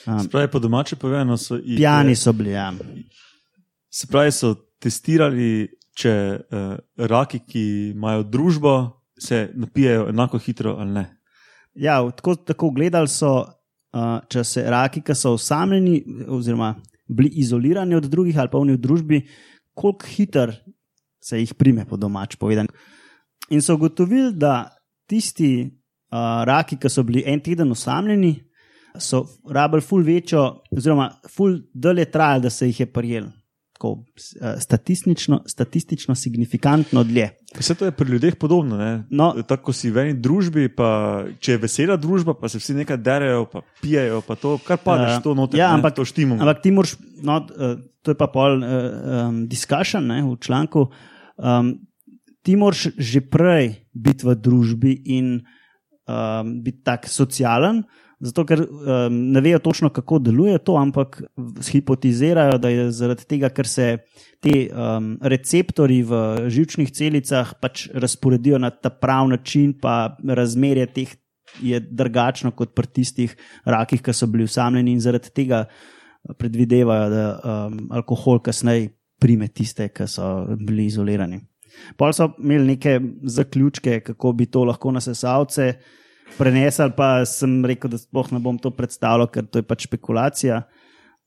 Um, 0.06 0.20
Spravi, 0.24 0.48
po 0.48 0.58
domače 0.58 0.96
povedano, 0.96 1.36
so 1.36 1.56
jih, 1.56 1.76
pijani 1.76 2.16
so 2.16 2.32
bili, 2.32 2.50
ja. 2.50 2.72
Se 3.90 4.06
pravi, 4.06 4.32
so 4.32 4.54
testirali, 4.80 5.68
če 5.92 6.14
uh, 6.40 6.72
raki, 6.96 7.42
ki 7.44 7.64
imajo 7.90 8.22
družbo, 8.22 8.74
se 9.20 9.50
napijajo 9.54 10.08
enako 10.08 10.38
hitro 10.38 10.76
ali 10.78 10.90
ne. 10.90 11.19
Ja, 11.74 12.10
tako, 12.16 12.34
tako 12.34 12.70
gledali 12.70 13.08
so, 13.08 13.44
uh, 13.94 14.18
če 14.28 14.44
se 14.44 14.64
raki, 14.70 15.02
ki 15.06 15.14
so 15.14 15.34
osamljeni, 15.36 16.00
oziroma 16.28 16.74
bili 17.08 17.30
izolirani 17.42 17.94
od 17.94 18.08
drugih 18.10 18.38
ali 18.38 18.50
pa 18.50 18.58
v 18.58 18.76
družbi, 18.76 19.22
koliko 19.74 20.06
hitro 20.06 20.52
se 21.20 21.40
jih 21.40 21.54
prime, 21.54 21.84
po 21.86 21.96
domač 21.96 22.36
povedano. 22.36 22.68
In 23.50 23.62
so 23.62 23.74
ugotovili, 23.74 24.32
da 24.34 24.70
tisti 25.10 25.66
uh, 25.66 26.44
raki, 26.46 26.78
ki 26.80 26.90
so 26.90 27.02
bili 27.06 27.24
en 27.26 27.42
teden 27.42 27.72
osamljeni, 27.72 28.34
so 28.98 29.24
rabili 29.50 29.82
ful 29.82 30.02
večjo, 30.06 30.44
oziroma 30.74 31.10
ful 31.30 31.58
dlje 31.74 32.10
trajali, 32.10 32.46
da 32.46 32.50
se 32.50 32.66
jih 32.70 32.80
je 32.80 32.86
prijel. 32.92 33.28
Tako 33.74 33.92
uh, 33.92 34.54
statistično, 34.60 35.42
statistično 35.46 36.14
signifikantno 36.14 37.04
dlje. 37.04 37.30
Vse 37.58 37.74
to 37.74 37.84
je 37.84 37.90
pri 37.90 38.06
ljudeh 38.06 38.36
podobno. 38.38 38.76
Ne? 38.78 39.04
No. 39.10 39.32
Tako 39.42 39.72
si 39.74 39.90
v 39.90 40.04
eni 40.04 40.14
družbi, 40.14 40.68
pa 40.70 41.24
če 41.42 41.56
je 41.56 41.58
vesela 41.58 41.96
družba, 41.98 42.36
pa 42.38 42.46
se 42.48 42.60
vsi 42.62 42.76
nekaj 42.78 42.98
derajo, 43.02 43.48
pa 43.50 43.64
pijejo, 43.82 44.20
pa 44.22 44.36
to, 44.38 44.54
kar 44.62 44.78
padeš, 44.78 45.18
Ja. 45.18 45.20
to 45.20 45.34
noter. 45.34 45.58
Ja, 45.58 45.72
ne, 45.74 45.82
ampak- 45.82 45.98
to 45.98 46.06
štimo. 46.06 46.38
Ampak 46.38 46.62
ti 46.62 46.70
moraš, 46.70 46.94
no, 47.22 47.42
eh, 47.50 47.74
to 48.02 48.14
je 48.14 48.16
pa 48.16 48.30
pol 48.30 48.62
uh, 48.62 48.70
um, 49.28 49.48
discussion 49.50 50.06
ne, 50.06 50.22
v 50.22 50.38
članku. 50.38 50.86
Um, 51.36 51.74
ti 52.40 52.54
moraš 52.56 52.94
že 52.96 53.20
prej 53.20 53.82
biti 53.92 54.24
v 54.24 54.32
družbi 54.38 54.92
in 55.10 55.42
um, 56.06 56.62
biti 56.62 56.80
tak 56.86 57.04
socialen, 57.10 57.82
zato 58.20 58.44
ker 58.44 58.62
um, 58.62 59.16
ne 59.32 59.40
vejo 59.40 59.58
točno, 59.64 59.90
kako 59.90 60.18
deluje 60.18 60.58
to, 60.58 60.76
ampak 60.76 61.22
hipotizirajo, 61.70 62.58
da 62.60 62.68
je 62.68 62.90
zaradi 62.92 63.24
tega, 63.28 63.48
ker 63.48 63.68
se 63.68 63.86
ti 64.44 64.68
um, 64.68 65.14
receptori 65.20 66.02
v 66.04 66.20
živčnih 66.52 66.92
celicah 66.92 67.54
pač 67.60 67.88
razporedijo 67.94 68.60
na 68.60 68.70
ta 68.70 68.92
prav 68.92 69.28
način, 69.32 69.72
pa 69.80 70.16
razmerje 70.28 70.86
teh 70.86 71.16
je 71.64 71.80
drugačno 71.80 72.52
kot 72.54 72.74
pri 72.76 72.92
tistih 73.00 73.36
rakih, 73.64 74.02
ki 74.02 74.14
so 74.14 74.28
bili 74.30 74.44
usamljeni 74.46 74.92
in 74.92 75.00
zaradi 75.00 75.32
tega 75.34 75.64
predvidevajo, 76.38 77.08
da 77.10 77.24
um, 77.36 77.78
alkohol 77.96 78.42
kasneje 78.44 78.90
prime 79.20 79.48
tiste, 79.48 79.88
ki 79.88 80.06
so 80.08 80.28
bili 80.60 80.86
izolirani. 80.88 81.40
Pol 81.96 82.12
so 82.12 82.32
imeli 82.38 82.74
neke 82.74 82.98
zaključke, 83.22 84.00
kako 84.04 84.32
bi 84.36 84.46
to 84.46 84.64
lahko 84.68 84.92
na 84.92 85.00
sesalce 85.00 85.72
prenesli, 86.38 86.90
pa 86.96 87.24
sem 87.28 87.60
rekel, 87.66 87.92
da 87.92 87.98
sploh 88.00 88.30
ne 88.34 88.40
bom 88.42 88.58
to 88.60 88.72
predstavljal, 88.74 89.28
ker 89.32 89.46
to 89.46 89.62
je 89.62 89.66
pač 89.66 89.86
špekulacija. 89.88 90.62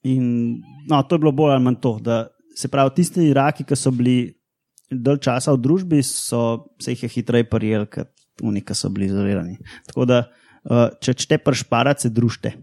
In 0.10 0.60
no, 0.90 1.02
to 1.08 1.16
je 1.16 1.24
bilo 1.24 1.34
bolj 1.36 1.56
ali 1.56 1.64
manj 1.64 1.80
to, 1.84 1.98
da 2.04 2.26
se 2.58 2.70
pravi, 2.72 2.96
tisti 2.98 3.32
raki, 3.34 3.66
ki 3.68 3.78
so 3.80 3.92
bili 3.96 4.34
dalj 4.92 5.22
časa 5.26 5.54
v 5.56 5.62
družbi, 5.64 6.02
so 6.06 6.70
se 6.82 6.94
jih 6.94 7.06
je 7.06 7.12
hitreje 7.16 7.48
prijeli, 7.50 7.88
kot 7.90 8.12
oni, 8.44 8.62
ki 8.66 8.76
so 8.78 8.92
bili 8.94 9.08
izolirani. 9.10 9.58
Tako 9.90 10.08
da, 10.10 10.24
uh, 10.70 10.88
če 11.02 11.16
čete 11.24 11.40
pršparati, 11.42 12.08
se 12.08 12.14
družite. 12.14 12.54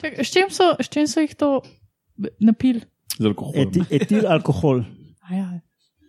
Čak, 0.00 0.16
s, 0.24 0.32
čim 0.32 0.48
so, 0.52 0.72
s 0.80 0.88
čim 0.92 1.06
so 1.10 1.22
jih 1.24 1.32
to 1.38 1.60
napili? 2.40 2.82
Z 3.16 3.26
alkoholom. 3.30 3.60
Eti, 3.62 3.84
etil 3.94 4.28
alkohol. 4.28 4.84
Ja, 5.30 5.60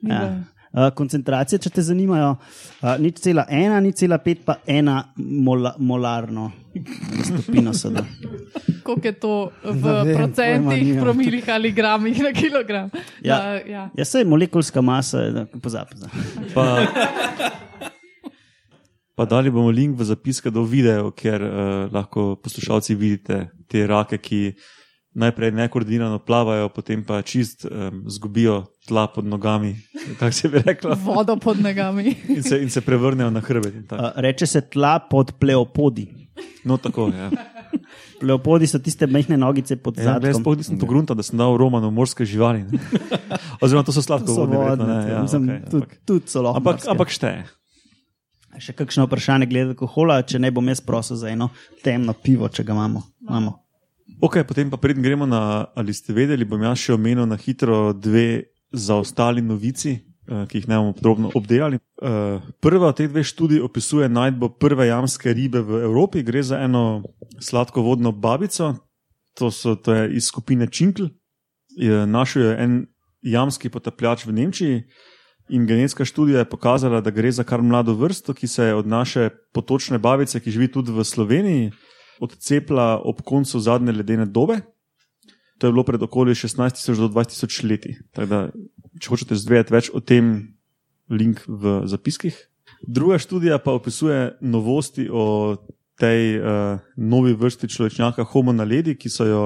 Ja. 0.01 0.41
Uh, 0.71 0.87
koncentracije, 0.95 1.59
če 1.59 1.69
te 1.75 1.83
zanimajo, 1.83 2.29
uh, 2.79 2.93
ni 3.03 3.09
cela 3.11 3.43
ena, 3.51 3.81
ni 3.83 3.91
cela 3.91 4.21
pet, 4.23 4.45
pa 4.47 4.61
ena 4.63 5.01
mola, 5.17 5.73
molarno 5.83 6.45
stopino 7.27 7.73
sedaj. 7.75 8.05
Koliko 8.83 9.07
je 9.07 9.13
to 9.19 9.33
v 9.63 9.83
Ne 9.83 10.03
vem, 10.03 10.15
procentih, 10.15 10.93
promilih 11.01 11.49
ali 11.51 11.71
gramih 11.75 12.23
na 12.23 12.31
kilogram? 12.31 12.87
Ja. 13.19 13.37
Da, 13.37 13.59
ja. 13.67 13.89
Ja, 13.97 14.05
sej 14.07 14.23
molekulska 14.23 14.81
masa, 14.81 15.45
pozapza. 15.61 16.07
Pa, 16.55 16.87
pa 19.15 19.27
dali 19.27 19.51
bomo 19.51 19.75
link 19.75 19.99
v 19.99 20.07
zapiske 20.07 20.55
do 20.55 20.63
videa, 20.63 21.03
kjer 21.11 21.43
uh, 21.43 21.91
lahko 21.91 22.37
poslušalci 22.39 22.95
vidite 22.95 23.49
te 23.67 23.83
rake, 23.87 24.23
ki 24.23 24.45
najprej 25.13 25.51
nekoordinirano 25.51 26.19
plavajo, 26.19 26.69
potem 26.69 27.03
pa 27.03 27.21
čist 27.21 27.65
um, 27.65 28.03
zgubijo 28.07 28.63
tla 28.87 29.07
pod 29.07 29.25
nogami, 29.25 29.75
kako 30.19 30.31
se 30.31 30.49
bi 30.49 30.61
reklo, 30.65 30.95
Vodo 31.03 31.35
pod 31.35 31.59
nogami. 31.59 32.15
in 32.37 32.43
se, 32.43 32.61
in 32.63 32.69
se 32.69 32.81
prevrnejo 32.81 33.29
na 33.29 33.39
hrbet. 33.39 33.91
Uh, 33.91 33.99
reče 34.15 34.45
se 34.47 34.61
tla 34.61 34.99
pod 34.99 35.33
pleopodi. 35.39 36.07
No, 36.63 36.77
tako 36.77 37.07
je. 37.07 37.17
Ja. 37.19 37.29
Pleopodi 38.19 38.67
so 38.67 38.79
tiste 38.79 39.07
mehke 39.07 39.37
nogice 39.37 39.75
pod 39.75 39.97
Ja, 39.97 40.03
jaz 40.03 40.21
zadkom. 40.21 40.41
sploh 40.41 40.57
nisem 40.57 40.79
pogruntal, 40.79 41.15
da 41.15 41.23
sem 41.23 41.37
dal 41.37 41.57
Romano 41.57 41.91
morske 41.91 42.25
živali. 42.25 42.63
ne. 42.63 42.79
Oziroma, 43.61 43.83
to 43.83 43.91
so 43.91 44.01
sladkovodne. 44.01 44.85
ja, 45.09 45.23
okej, 45.25 45.61
tudi, 45.71 45.85
tudi 46.05 46.27
so 46.27 46.41
lahko. 46.41 46.57
Ampak, 46.61 46.85
ampak 46.87 47.09
šteje. 47.09 47.45
Še 48.59 48.73
kakšno 48.75 49.05
vprašanje 49.07 49.47
glede 49.47 49.73
alkohola, 49.73 50.21
če 50.27 50.39
ne 50.39 50.51
bom 50.51 50.67
jaz 50.67 50.81
prosil 50.83 51.15
za 51.15 51.29
eno 51.31 51.49
temno 51.83 52.13
pivo, 52.13 52.49
če 52.51 52.63
ga 52.67 52.75
imamo. 52.75 53.03
imamo. 53.29 53.57
Ok, 54.21 54.43
potem 54.47 54.69
pa 54.69 54.77
preden 54.77 55.03
gremo 55.03 55.25
na, 55.25 55.65
ali 55.75 55.93
ste 55.93 56.13
vedeli, 56.13 56.45
bom 56.45 56.61
jaz 56.61 56.77
še 56.77 56.93
omenil 56.93 57.25
na 57.25 57.37
hitro 57.39 57.91
dve 57.93 58.53
zaostali 58.71 59.41
novici, 59.41 59.97
eh, 59.97 60.45
ki 60.47 60.61
jih 60.61 60.67
ne 60.69 60.77
bomo 60.77 60.93
podrobno 60.93 61.31
obdelali. 61.35 61.79
Eh, 61.79 62.39
Prva 62.61 62.91
od 62.91 62.97
teh 62.97 63.09
dveh 63.09 63.25
študij 63.25 63.63
opisuje 63.65 64.09
najdbo 64.09 64.53
prve 64.61 64.87
jamske 64.87 65.33
ribe 65.33 65.61
v 65.61 65.83
Evropi. 65.87 66.23
Gre 66.23 66.43
za 66.43 66.61
eno 66.61 67.03
sladkovodno 67.39 68.11
babico, 68.11 68.75
to, 69.33 69.51
so, 69.51 69.75
to 69.75 69.93
je 69.93 70.15
iz 70.15 70.29
skupine 70.29 70.67
Činkl. 70.67 71.09
Našel 72.07 72.43
je 72.43 72.55
en 72.59 72.73
jamski 73.23 73.69
potapljač 73.69 74.25
v 74.25 74.33
Nemčiji 74.35 74.83
in 75.51 75.67
genetska 75.67 76.05
študija 76.05 76.39
je 76.39 76.49
pokazala, 76.49 77.01
da 77.01 77.11
gre 77.11 77.31
za 77.31 77.43
kar 77.43 77.61
mlado 77.61 77.93
vrsto, 77.93 78.33
ki 78.33 78.47
se 78.47 78.63
je 78.63 78.75
od 78.75 78.87
naše 78.87 79.29
potočne 79.53 79.99
babice, 79.99 80.39
ki 80.39 80.51
živi 80.51 80.71
tudi 80.71 80.91
v 80.91 81.03
Sloveniji, 81.03 81.71
odcepla 82.21 83.01
ob 83.03 83.21
koncu 83.25 83.59
zadnje 83.59 83.95
ledene 83.97 84.25
dobe. 84.25 84.61
To 85.57 85.67
je 85.67 85.73
bilo 85.73 85.83
pred 85.85 86.01
okoli 86.01 86.33
16.000 86.33 86.97
do 86.97 87.09
20.000 87.09 87.69
leti. 87.69 87.97
Tako 88.13 88.27
Da, 88.27 88.39
če 89.01 89.09
hočete 89.13 89.37
zvedeti 89.37 89.73
več 89.73 89.89
o 89.93 90.01
tem, 90.01 90.55
link 91.11 91.43
v 91.47 91.81
zapiskih. 91.91 92.37
Druga 92.87 93.19
študija 93.21 93.59
pa 93.61 93.75
opisuje 93.75 94.37
novosti 94.41 95.09
o 95.11 95.57
tej 95.99 96.39
uh, 96.39 96.79
novi 96.97 97.33
vrsti 97.37 97.67
človečnjaka 97.69 98.25
Homo 98.31 98.53
naledi, 98.55 98.95
ki 98.97 99.09
so 99.09 99.27
jo, 99.27 99.43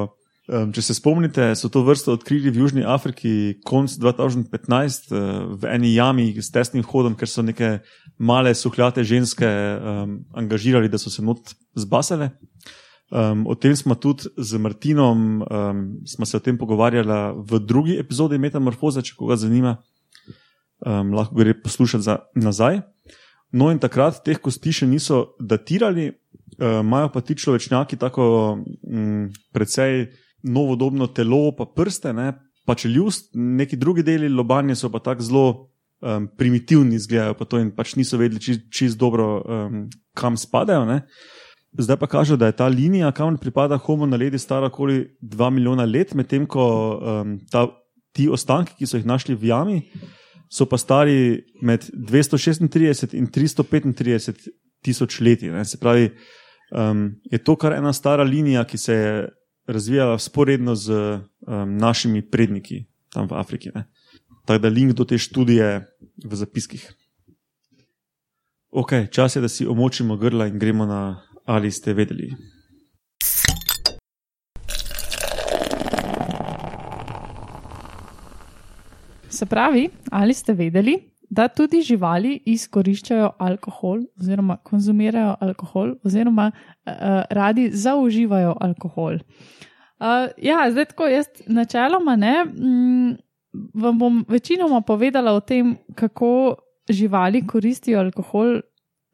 um, 0.47 0.71
če 0.73 0.81
se 0.81 0.95
spomnite, 0.97 1.47
so 1.57 1.69
to 1.73 1.83
vrsto 1.85 2.15
odkrili 2.15 2.51
v 2.53 2.63
Južni 2.63 2.83
Afriki 2.85 3.59
konc 3.65 3.93
2015 4.01 5.11
uh, 5.11 5.21
v 5.57 5.71
eni 5.73 5.93
jami 5.95 6.27
s 6.37 6.51
tesnim 6.53 6.85
hodom, 6.85 7.15
ker 7.17 7.29
so 7.29 7.45
neke 7.45 7.79
male 8.17 8.53
suhljate 8.55 9.03
ženske 9.03 9.47
um, 9.47 10.19
angažirali, 10.35 10.91
da 10.91 11.01
so 11.01 11.13
se 11.13 11.25
not 11.25 11.55
zbasale. 11.75 12.31
Um, 13.13 13.45
o 13.45 13.53
tem 13.53 13.75
smo 13.77 13.95
tudi 13.95 14.31
z 14.37 14.57
Martinom, 14.57 15.45
um, 15.45 15.85
smo 16.09 16.25
se 16.25 16.37
o 16.37 16.43
tem 16.43 16.57
pogovarjali 16.57 17.37
v 17.45 17.61
drugi 17.61 17.99
epizodi 18.01 18.41
Metamorfoze, 18.41 19.05
če 19.05 19.13
koga 19.17 19.37
zanima, 19.37 19.77
um, 20.81 21.13
lahko 21.13 21.37
gre 21.37 21.53
poslušati 21.53 22.03
za, 22.03 22.19
nazaj. 22.35 22.81
No, 23.55 23.69
in 23.71 23.79
takrat 23.79 24.23
teh 24.25 24.41
kosti 24.41 24.73
še 24.73 24.87
niso 24.89 25.37
datirali, 25.39 26.11
imajo 26.59 27.09
pa 27.11 27.21
ti 27.21 27.35
človečnjaki 27.35 27.97
tako 27.99 28.25
um, 28.55 29.29
precej 29.53 30.07
novodobno 30.45 31.07
telo, 31.07 31.49
pa 31.57 31.65
prste, 31.65 32.13
ne, 32.13 32.33
pa 32.65 32.75
čeljust, 32.75 33.31
neki 33.33 33.77
drugi 33.77 34.03
deli 34.03 34.29
lobanje 34.29 34.75
so 34.75 34.89
pa 34.89 34.99
tako 34.99 35.23
zelo 35.23 35.45
um, 36.01 36.27
primitivni, 36.37 36.95
izgledajo 36.95 37.33
pa 37.33 37.45
to 37.45 37.59
in 37.61 37.71
pač 37.75 37.95
niso 37.95 38.17
vedeli 38.17 38.41
čist, 38.41 38.67
čist 38.73 38.99
dobro, 38.99 39.41
um, 39.41 39.85
kam 40.17 40.37
spadajo. 40.37 40.85
Ne. 40.85 41.01
Zdaj 41.77 41.97
pa 41.99 42.07
kaže, 42.07 42.37
da 42.37 42.49
je 42.49 42.55
ta 42.55 42.67
linija, 42.67 43.11
kam 43.11 43.37
pripada 43.37 43.77
Homo 43.77 44.05
naledi, 44.05 44.39
stara 44.39 44.71
okoli 44.71 45.17
2 45.21 45.49
milijona 45.49 45.85
let, 45.85 46.13
medtem 46.13 46.45
ko 46.47 46.65
um, 46.95 47.39
ta, 47.51 47.67
ti 48.15 48.29
ostanki, 48.31 48.77
ki 48.79 48.87
so 48.87 48.97
jih 48.97 49.05
našli 49.05 49.35
v 49.35 49.51
jami, 49.51 49.81
so 50.49 50.65
pa 50.65 50.77
stari 50.79 51.43
med 51.61 51.89
236 51.91 53.17
in 53.17 53.27
335 53.27 54.49
tisoč 54.85 55.19
leti. 55.19 55.51
Ne. 55.51 55.65
Se 55.65 55.77
pravi, 55.81 56.09
um, 56.71 57.09
je 57.31 57.41
to 57.43 57.57
kar 57.59 57.75
ena 57.75 57.93
stara 57.93 58.23
linija, 58.23 58.63
ki 58.63 58.77
se 58.77 58.93
je 58.93 59.27
razvijala 59.67 60.19
sporedno 60.19 60.75
z 60.75 60.91
um, 60.91 61.77
našimi 61.77 62.21
predniki 62.21 62.85
tam 63.09 63.27
v 63.27 63.33
Afriki. 63.33 63.69
Ne. 63.75 63.87
Tako 64.45 64.59
da 64.61 64.69
link 64.69 64.93
do 64.93 65.05
te 65.05 65.17
študije 65.17 65.85
v 66.25 66.35
zapiskih. 66.35 66.93
Ok, 68.71 68.91
čas 69.11 69.35
je, 69.35 69.41
da 69.41 69.47
si 69.47 69.67
omočimo 69.67 70.17
grla 70.17 70.47
in 70.47 70.59
gremo 70.59 70.85
na 70.85 71.21
ali 71.45 71.71
ste 71.71 71.93
vedeli. 71.93 72.33
Se 79.29 79.45
pravi, 79.45 79.89
ali 80.11 80.33
ste 80.33 80.53
vedeli, 80.53 80.99
da 81.29 81.47
tudi 81.47 81.81
živali 81.81 82.39
izkoriščajo 82.45 83.31
alkohol, 83.39 84.03
oziroma 84.19 84.57
konzumirajo 84.57 85.35
alkohol, 85.41 85.95
oziroma 86.05 86.51
uh, 86.51 86.93
radi 87.29 87.69
zaužívajo 87.73 88.55
alkohol. 88.61 89.19
Uh, 89.99 90.29
ja, 90.41 90.65
zdaj 90.71 90.91
tako 90.93 91.07
jaz 91.07 91.25
načeloma 91.47 92.15
ne. 92.15 92.35
Mm, 92.45 93.15
vam 93.73 93.99
bom 93.99 94.25
večinoma 94.29 94.81
povedala 94.81 95.33
o 95.33 95.39
tem, 95.39 95.75
kako 95.95 96.55
živali 96.89 97.47
koristijo 97.47 97.99
alkohol 97.99 98.59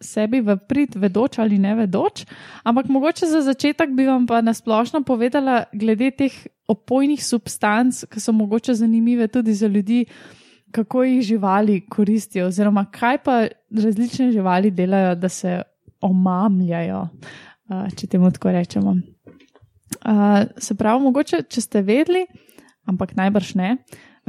sebi 0.01 0.41
v 0.41 0.57
prid, 0.67 0.95
vedoč 0.97 1.37
ali 1.39 1.59
ne 1.61 1.75
vedoč. 1.75 2.25
Ampak 2.63 2.89
mogoče 2.89 3.29
za 3.29 3.41
začetek 3.45 3.93
bi 3.95 4.07
vam 4.09 4.25
pa 4.27 4.41
nasplošno 4.41 5.03
povedala 5.05 5.63
glede 5.73 6.11
teh 6.11 6.33
opojnih 6.67 7.21
substanc, 7.23 8.03
ki 8.09 8.19
so 8.19 8.33
mogoče 8.33 8.73
zanimive 8.73 9.27
tudi 9.27 9.53
za 9.53 9.67
ljudi, 9.67 10.05
kako 10.71 11.03
jih 11.03 11.21
živali 11.21 11.81
koristijo, 11.89 12.47
oziroma 12.47 12.85
kaj 12.91 13.17
pa 13.23 13.37
različne 13.69 14.31
živali 14.31 14.71
delajo, 14.71 15.15
da 15.15 15.29
se 15.29 15.61
omamljajo, 16.01 17.07
če 17.97 18.07
temu 18.07 18.31
tako 18.31 18.51
rečemo. 18.51 18.95
Se 20.57 20.75
pravi, 20.75 21.03
mogoče, 21.03 21.43
če 21.49 21.61
ste 21.61 21.81
vedeli, 21.85 22.25
ampak 22.89 23.15
najbrž 23.15 23.55
ne. 23.59 23.75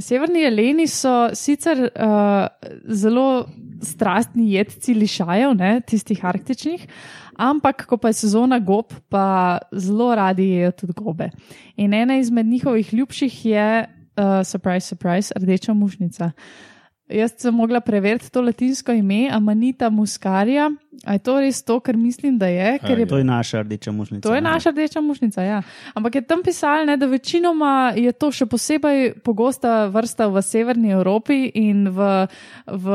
Severni 0.01 0.41
jeleni 0.41 0.87
so 0.89 1.29
sicer 1.37 1.83
uh, 1.85 2.47
zelo 2.89 3.45
strastni 3.85 4.55
jedci 4.55 4.95
lišajev, 4.97 5.53
ne, 5.59 5.73
tistih 5.85 6.23
arktičnih, 6.25 6.87
ampak 7.37 7.85
ko 7.91 7.99
pa 8.01 8.09
je 8.09 8.23
sezona 8.23 8.57
gob, 8.63 8.95
pa 9.13 9.59
zelo 9.73 10.09
radi 10.17 10.49
jedo 10.55 10.73
tudi 10.81 10.97
gobe. 10.97 11.29
In 11.77 11.93
ena 11.95 12.17
izmed 12.17 12.47
njihovih 12.47 12.95
ljubših 12.95 13.37
je, 13.47 13.67
uh, 14.17 14.45
surprise, 14.45 14.87
surprise, 14.87 15.35
rdeča 15.37 15.75
mušnica. 15.75 16.33
Jaz 17.09 17.35
sem 17.39 17.55
mogla 17.55 17.81
preveriti 17.81 18.31
to 18.31 18.43
latinsko 18.43 18.93
ime, 18.93 19.29
Amanita 19.33 19.91
muscarija. 19.91 20.71
A 21.05 21.13
je 21.17 21.19
to 21.19 21.41
res 21.41 21.63
to, 21.65 21.81
kar 21.81 21.97
mislim, 21.97 22.39
da 22.39 22.47
je? 22.47 22.79
je 22.89 23.07
To 23.07 23.17
je 23.17 23.25
naša 23.25 23.63
rdeča 23.63 23.93
mušnica. 23.93 24.29
To 24.29 24.35
je 24.35 24.41
naša 24.41 24.71
rdeča 24.71 25.01
mušnica, 25.01 25.43
ja. 25.43 25.63
Ampak 25.95 26.15
je 26.15 26.23
tam 26.23 26.43
pisalo, 26.45 26.85
ne, 26.85 26.97
da 26.97 27.07
večinoma 27.07 27.93
je 27.97 28.13
to 28.13 28.29
še 28.31 28.47
posebej 28.47 29.15
pogosta 29.25 29.87
vrsta 29.89 30.29
v 30.29 30.43
severni 30.45 30.93
Evropi 30.93 31.49
in 31.55 31.89
v, 31.89 32.27
v 32.67 32.87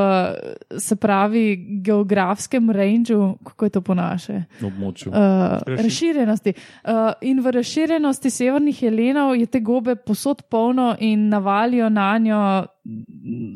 se 0.78 0.96
pravi, 0.96 1.58
geografskem 1.82 2.70
rangeu, 2.70 3.34
kako 3.44 3.66
je 3.66 3.70
to 3.70 3.82
po 3.82 3.98
naše? 3.98 4.44
območju. 4.62 5.12
Uh, 5.12 5.58
razširjenosti. 5.66 6.54
Uh, 6.86 7.12
in 7.22 7.42
v 7.42 7.52
razširjenosti 7.58 8.30
severnih 8.30 8.84
jelenov 8.84 9.34
je 9.36 9.50
te 9.50 9.60
gobe 9.60 9.96
posod 9.96 10.46
polno 10.50 10.94
in 11.00 11.30
navalijo 11.30 11.90
na 11.90 12.18
njo 12.18 12.44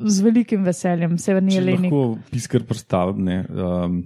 z 0.05 0.21
velikim 0.21 0.65
veseljem, 0.65 1.15
severni 1.21 1.53
Če 1.53 1.61
jeleni. 1.61 1.91
lahko 1.91 2.31
piskar 2.31 2.65
predstavim, 2.67 3.29
um, 3.47 4.01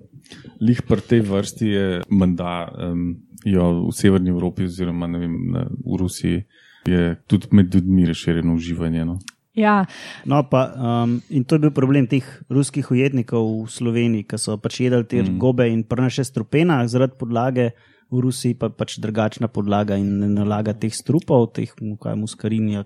lih 0.62 0.82
pri 0.88 1.02
tej 1.02 1.22
vrsti 1.28 1.68
je 1.68 1.86
menda 2.10 2.68
um, 2.72 3.16
jo 3.46 3.88
v 3.88 3.94
severni 3.94 4.34
Evropi 4.34 4.66
oziroma 4.66 5.08
ne 5.08 5.20
vem, 5.20 5.36
na, 5.52 5.66
v 5.70 6.00
Rusiji 6.02 6.44
je 6.86 7.16
tudi 7.28 7.48
med 7.52 7.74
ljudmi 7.74 8.06
razširjeno 8.06 8.54
uživanje. 8.54 9.06
No. 9.06 9.20
Ja, 9.56 9.86
No, 10.26 10.44
pa, 10.50 10.74
um, 10.76 11.22
in 11.30 11.44
to 11.44 11.56
je 11.56 11.60
bil 11.60 11.72
problem 11.72 12.08
teh 12.12 12.26
ruskih 12.52 12.92
ujetnikov 12.92 13.46
v 13.64 13.72
Sloveniji, 13.72 14.28
ki 14.28 14.38
so 14.38 14.58
pač 14.60 14.82
jedli 14.84 15.06
te 15.08 15.22
mm. 15.24 15.38
gobe 15.40 15.70
in 15.72 15.86
prnaše 15.88 16.26
strupena 16.28 16.84
zaradi 16.88 17.16
podlage. 17.20 17.70
V 18.16 18.24
Rusiji 18.24 18.56
pa 18.60 18.70
pač 18.72 18.98
drugačna 19.04 19.50
podlaga 19.52 19.98
in 20.00 20.22
ne 20.22 20.30
nalaga 20.32 20.74
teh 20.78 20.94
strupov, 20.94 21.50
teh 21.56 21.72
muskarini. 21.82 22.78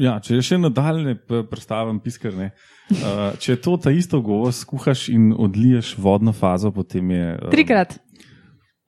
Ja, 0.00 0.16
če 0.24 0.38
je 0.38 0.46
še 0.46 0.58
nadaljne 0.60 1.16
predstavim 1.50 2.00
piskar, 2.00 2.36
uh, 2.40 3.36
če 3.40 3.58
to 3.60 3.76
ta 3.80 3.92
isto 3.94 4.22
govo 4.24 4.50
skuhaš 4.54 5.08
in 5.12 5.30
odliješ 5.36 5.94
vodno 6.00 6.32
fazo, 6.36 6.72
potem 6.74 7.12
je. 7.14 7.26
Um, 7.36 7.52
trikrat. 7.52 7.98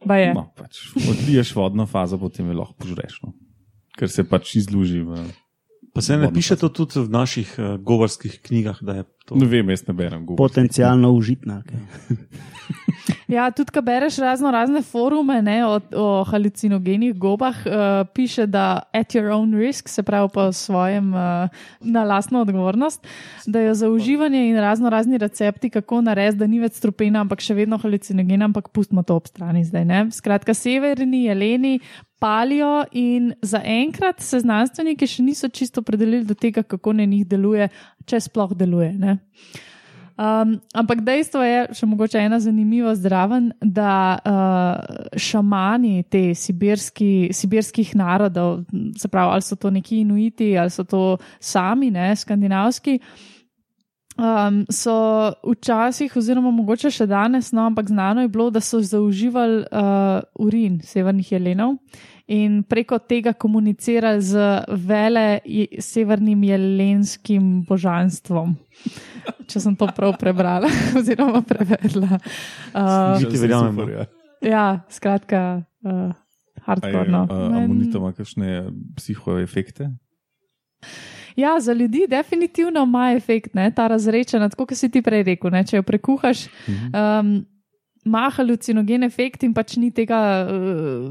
Ba 0.08 0.18
je. 0.18 0.32
No, 0.34 0.48
pač, 0.58 0.88
odliješ 0.98 1.54
vodno 1.54 1.86
fazo, 1.86 2.18
potem 2.18 2.48
je 2.50 2.58
lahko 2.58 2.74
požreš. 2.82 3.20
No. 3.22 3.36
Ker 3.98 4.10
se 4.10 4.24
pač 4.26 4.56
izluži. 4.58 5.04
V, 5.06 5.20
Pa 5.92 6.00
se 6.00 6.16
ne 6.16 6.32
piše 6.32 6.56
to 6.56 6.68
tudi 6.72 7.04
v 7.04 7.08
naših 7.12 7.48
uh, 7.58 7.76
govorskih 7.76 8.40
knjigah, 8.40 8.78
da 8.80 8.92
je 8.92 9.04
to. 9.24 9.36
ne 9.36 9.46
vem, 9.46 9.70
jaz 9.70 9.86
ne 9.88 9.94
berem 9.94 10.26
govo. 10.26 10.36
Potencialno 10.36 11.12
užitna. 11.12 11.62
Ja, 13.32 13.50
tudi, 13.50 13.72
ko 13.72 13.80
bereš 13.82 14.18
razno 14.20 14.50
razne 14.50 14.82
forume 14.82 15.38
ne, 15.42 15.56
o, 15.66 15.78
o 15.96 16.24
halucinogenih 16.28 17.14
gobah, 17.18 17.56
uh, 17.66 17.72
piše, 18.14 18.46
da 18.46 18.82
at 18.92 19.14
your 19.14 19.32
own 19.32 19.56
risk, 19.58 19.88
se 19.88 20.02
pravi 20.02 20.28
po 20.34 20.52
svojem, 20.52 21.14
uh, 21.14 21.48
na 21.80 22.04
lastno 22.04 22.40
odgovornost, 22.40 23.06
da 23.46 23.60
je 23.60 23.74
za 23.74 23.88
uživanje 23.90 24.48
in 24.48 24.56
razno 24.56 24.90
razni 24.90 25.18
recepti, 25.18 25.70
kako 25.70 26.00
narediti, 26.00 26.38
da 26.38 26.46
ni 26.46 26.60
več 26.60 26.76
strupena, 26.76 27.20
ampak 27.20 27.40
še 27.40 27.56
vedno 27.56 27.78
halucinogena, 27.78 28.44
ampak 28.44 28.68
pustimo 28.68 29.02
to 29.02 29.16
ob 29.16 29.26
strani 29.26 29.64
zdaj. 29.64 29.84
Ne. 29.84 30.06
Skratka, 30.12 30.54
severni 30.54 31.24
jeleni 31.24 31.78
palijo 32.22 32.84
in 32.92 33.32
zaenkrat 33.42 34.20
se 34.22 34.38
znanstveniki 34.44 35.08
še 35.10 35.24
niso 35.26 35.48
čisto 35.48 35.82
opredelili 35.82 36.22
do 36.24 36.36
tega, 36.38 36.62
kako 36.62 36.92
na 37.00 37.04
njih 37.04 37.24
deluje, 37.26 37.66
če 38.06 38.20
sploh 38.28 38.54
deluje. 38.56 38.92
Ne. 38.98 39.18
Um, 40.12 40.58
ampak 40.76 41.00
dejstvo 41.00 41.40
je, 41.40 41.60
še 41.72 41.86
mogoče 41.88 42.20
ena 42.20 42.36
zanimiva 42.42 42.92
zdraven, 42.94 43.48
da 43.64 43.94
uh, 44.20 45.16
šamani 45.16 46.04
te 46.12 46.34
sibirski, 46.36 47.32
sibirskih 47.32 47.94
narodov, 47.96 48.60
se 49.00 49.08
pravi, 49.08 49.32
ali 49.32 49.46
so 49.46 49.56
to 49.56 49.72
neki 49.72 50.02
inuiti 50.04 50.52
ali 50.58 50.70
so 50.70 50.84
to 50.84 51.16
sami, 51.40 51.90
ne, 51.90 52.12
skandinavski. 52.16 52.98
Um, 54.20 54.66
so 54.68 55.32
včasih, 55.48 56.12
oziroma 56.20 56.52
mogoče 56.52 56.92
še 56.92 57.08
danes, 57.08 57.48
no, 57.56 57.64
ampak 57.70 57.88
znano 57.88 58.26
je 58.26 58.28
bilo, 58.28 58.50
da 58.52 58.60
so 58.60 58.82
zaužívali 58.84 59.64
uh, 59.64 60.20
urin 60.44 60.82
severnih 60.84 61.32
jelenov 61.32 61.78
in 62.32 62.62
preko 62.64 62.96
tega 62.98 63.34
komunicirali 63.36 64.22
z 64.24 64.64
vele 64.88 65.26
severnim 65.78 66.44
jelenskim 66.48 67.62
božanstvom. 67.68 68.56
Če 69.46 69.60
sem 69.60 69.76
to 69.76 69.88
prav 69.92 70.16
prebrala, 70.20 70.70
oziroma 70.98 71.44
prevedla. 71.44 72.16
Uh, 72.72 73.20
Že 73.20 73.28
ti 73.28 73.42
verjamem. 73.44 73.76
Super, 73.76 73.92
ja. 73.92 74.04
ja, 74.40 74.66
skratka, 74.88 75.62
uh, 75.84 76.16
hardcore. 76.64 77.10
No. 77.12 77.26
a, 77.28 77.48
Men- 77.52 77.68
Amonita 77.68 78.00
ima 78.00 78.14
kakšne 78.16 78.72
psihoefekte? 78.96 79.92
Ja, 81.36 81.60
za 81.60 81.72
ljudi 81.72 82.04
definitivno 82.08 82.82
ima 82.82 83.12
efekt, 83.16 83.54
ne, 83.54 83.70
ta 83.70 83.86
razrečena, 83.88 84.48
tako 84.52 84.66
kot 84.66 84.78
si 84.78 84.90
ti 84.92 85.00
prej 85.02 85.22
rekel. 85.22 85.52
Ne, 85.52 85.62
če 85.64 85.78
jo 85.78 85.84
prekuhaš, 85.86 86.46
um, 86.68 87.38
ima 88.04 88.28
halucinogen 88.34 89.06
efekt 89.06 89.44
in 89.46 89.52
pač 89.54 89.76
ni 89.78 89.92
tega 89.94 90.18
uh, 90.50 91.10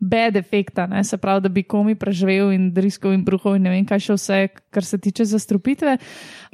bed 0.00 0.36
efekta, 0.36 0.88
ne, 0.90 1.04
se 1.06 1.18
pravi, 1.20 1.44
da 1.46 1.52
bi 1.52 1.62
komi 1.62 1.94
preživel 1.98 2.52
in 2.54 2.70
driskal 2.74 3.14
in 3.14 3.24
bruhal 3.26 3.58
in 3.58 3.66
ne 3.66 3.74
vem 3.76 3.86
kaj 3.86 4.08
še 4.08 4.18
vse, 4.18 4.40
kar 4.74 4.86
se 4.86 4.98
tiče 4.98 5.28
zastrupitve. 5.30 5.98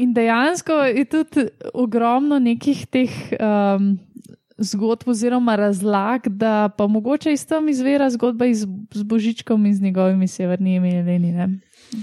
In 0.04 0.12
dejansko 0.16 0.80
je 0.90 1.04
tudi 1.08 1.46
ogromno 1.72 2.40
nekih 2.42 2.86
teh. 2.86 3.22
Um, 3.38 3.96
Zgodb 4.54 5.08
oziroma 5.10 5.56
razlag, 5.58 6.28
da 6.30 6.68
pa 6.70 6.86
mogoče 6.86 7.32
iz 7.34 7.42
tam 7.50 7.66
izvira 7.68 8.06
zgodba 8.14 8.46
iz, 8.46 8.60
z 8.94 9.02
Božičkom 9.02 9.66
in 9.66 9.74
z 9.74 9.82
njegovimi 9.82 10.28
severnimi 10.30 10.92
jeleni. 10.92 11.32
ne. 11.32 11.48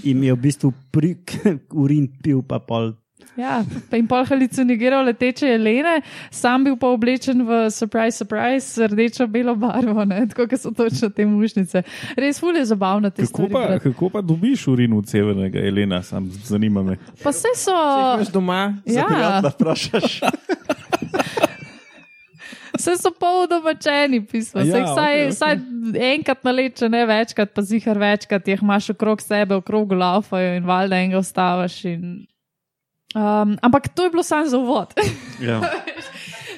In 0.04 0.20
je 0.20 0.34
v 0.34 0.36
bistvu 0.36 0.72
pri, 0.92 1.14
urin 1.82 2.10
pil, 2.20 2.42
pa 2.44 2.60
pol. 2.60 2.92
Ja, 3.36 3.62
pa 3.90 3.96
jim 3.96 4.06
pol 4.10 4.26
haluciniral 4.28 5.06
leteče 5.08 5.48
jelene, 5.54 5.94
sam 6.30 6.64
bil 6.66 6.74
pa 6.76 6.90
oblečen 6.92 7.40
v 7.48 7.62
surprise, 7.72 8.18
surprise, 8.20 8.84
rdečo-belo 8.92 9.54
barvo, 9.56 10.04
ne? 10.04 10.26
tako 10.28 10.44
kot 10.50 10.60
so 10.60 10.70
točno 10.76 11.08
te 11.08 11.24
mušnice. 11.26 11.80
Res 12.20 12.40
ful 12.42 12.56
je 12.60 12.66
zabavno 12.68 13.08
te 13.10 13.22
Kako 13.24 13.32
stvari. 13.46 13.52
pa, 13.52 13.62
brati. 13.66 13.82
kako 13.88 14.10
pa 14.12 14.20
dobiš 14.20 14.66
urin 14.68 14.92
od 14.98 15.08
severnega 15.08 15.58
Elena, 15.64 16.02
sam 16.02 16.28
zanima 16.44 16.82
me. 16.82 16.98
Pa 17.22 17.30
vse 17.32 17.48
so. 17.56 17.72
Če 17.72 18.18
imaš 18.18 18.32
doma, 18.34 18.60
Ja, 18.86 19.06
Prijatno 19.08 19.48
vprašaš. 19.54 20.20
vse 22.76 22.96
so 22.98 23.10
pol 23.16 23.46
domačeni 23.48 24.20
pisma. 24.26 24.60
Ja, 24.66 24.82
vsaj, 24.84 25.16
okay, 25.16 25.30
vsaj 25.30 25.56
enkrat 26.12 26.44
na 26.44 26.52
let, 26.52 26.76
če 26.80 26.88
ne 26.92 27.04
večkrat, 27.06 27.52
pa 27.54 27.62
zihar 27.64 27.98
večkrat 28.00 28.48
jih 28.48 28.60
imaš 28.62 28.90
okrog 28.92 29.20
sebe, 29.22 29.54
okrog 29.60 29.92
laufajo 29.92 30.56
in 30.58 30.64
valjda 30.68 30.96
enega 31.00 31.18
ostavaš. 31.22 31.84
In... 31.84 32.26
Um, 33.14 33.56
ampak 33.62 33.88
to 33.88 34.04
je 34.04 34.10
bilo 34.10 34.22
samo 34.22 34.46
za 34.46 34.58
uvod. 34.58 34.94
Ja. 35.40 35.60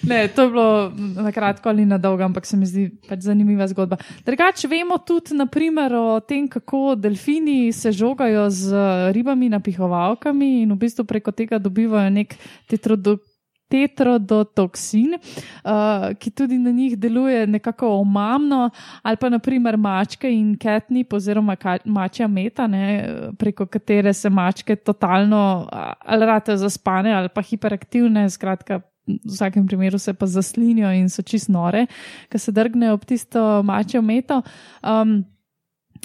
Ne, 0.05 0.29
to 0.29 0.43
je 0.43 0.49
bilo 0.49 0.93
na 1.17 1.33
kratko 1.33 1.69
ali 1.69 1.87
na 1.87 1.99
dolgo, 1.99 2.23
ampak 2.23 2.47
se 2.47 2.57
mi 2.57 2.67
zdi 2.67 2.90
pač 3.09 3.25
zanimiva 3.25 3.64
zgodba. 3.69 3.97
Drugače 4.27 4.69
vemo 4.69 4.99
tudi 4.99 5.33
naprimer, 5.33 5.95
o 5.95 6.21
tem, 6.21 6.49
kako 6.49 6.95
delfini 6.95 7.73
se 7.73 7.93
žogajo 7.93 8.51
z 8.51 8.77
ribami 9.17 9.49
napihovalkami 9.49 10.62
in 10.62 10.73
v 10.73 10.77
bistvu 10.77 11.07
preko 11.09 11.33
tega 11.33 11.59
dobivajo 11.59 12.11
nek 12.11 12.37
tetrodo. 12.69 13.17
Tetrodotoksin, 13.72 15.16
uh, 15.16 16.11
ki 16.20 16.31
tudi 16.31 16.59
na 16.59 16.70
njih 16.70 16.98
deluje 17.00 17.46
nekako 17.46 17.88
omamno, 18.00 18.70
ali 19.03 19.16
pa 19.20 19.29
naprimer 19.33 19.77
mačke 19.77 20.31
in 20.31 20.55
catnip, 20.61 21.12
oziroma 21.12 21.57
ka, 21.57 21.79
mačja 21.85 22.29
meta, 22.29 22.66
ne, 22.66 22.85
preko 23.38 23.66
katere 23.66 24.12
se 24.12 24.31
mačke 24.31 24.77
totalno 24.77 25.66
a, 25.72 25.92
ali 26.00 26.27
rade 26.27 26.57
zaspane 26.57 27.12
ali 27.12 27.29
pa 27.29 27.42
hiperaktivne, 27.42 28.29
skratka, 28.31 28.81
v 29.07 29.18
vsakem 29.29 29.66
primeru 29.66 29.98
se 29.98 30.14
pa 30.14 30.27
zaslinijo 30.27 30.92
in 30.96 31.09
so 31.09 31.22
čist 31.22 31.48
nore, 31.48 31.87
ki 32.33 32.38
se 32.38 32.53
drgnejo 32.53 32.94
ob 32.94 33.05
tisto 33.05 33.62
mačjo 33.62 34.03
meto. 34.03 34.40
Um, 34.83 35.24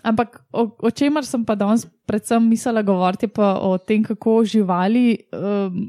ampak 0.04 0.40
o, 0.52 0.68
o 0.80 0.92
čemer 0.92 1.26
sem 1.26 1.46
pa 1.46 1.56
danes 1.56 1.86
predvsem 2.08 2.44
mislila 2.50 2.82
govoriti, 2.82 3.28
pa 3.28 3.56
o 3.62 3.78
tem, 3.78 4.04
kako 4.04 4.44
živali 4.44 5.20
um, 5.34 5.88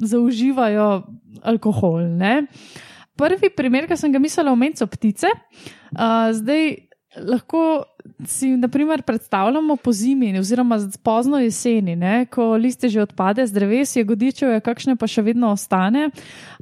zaužívajo 0.00 1.02
alkohol. 1.42 2.08
Ne? 2.16 2.46
Prvi 3.16 3.50
primer, 3.52 3.86
ki 3.86 3.96
sem 4.00 4.12
ga 4.12 4.18
mislila 4.22 4.52
omeniti, 4.52 4.80
so 4.80 4.88
ptice. 4.88 5.28
Uh, 5.92 6.32
zdaj 6.32 6.90
lahko 7.16 7.84
si 8.26 8.56
naprimer, 8.56 9.02
predstavljamo 9.02 9.76
po 9.76 9.92
zimi, 9.92 10.30
oziroma 10.38 10.78
pozno 11.02 11.40
jeseni, 11.42 11.96
ne, 11.96 12.26
ko 12.30 12.54
liste 12.56 12.88
že 12.88 13.02
odpade 13.02 13.46
z 13.46 13.52
dreves, 13.52 13.96
je 13.96 14.04
kakšne 14.62 14.96
pa 14.96 15.06
še 15.10 15.22
vedno 15.26 15.50
ostane, 15.50 16.10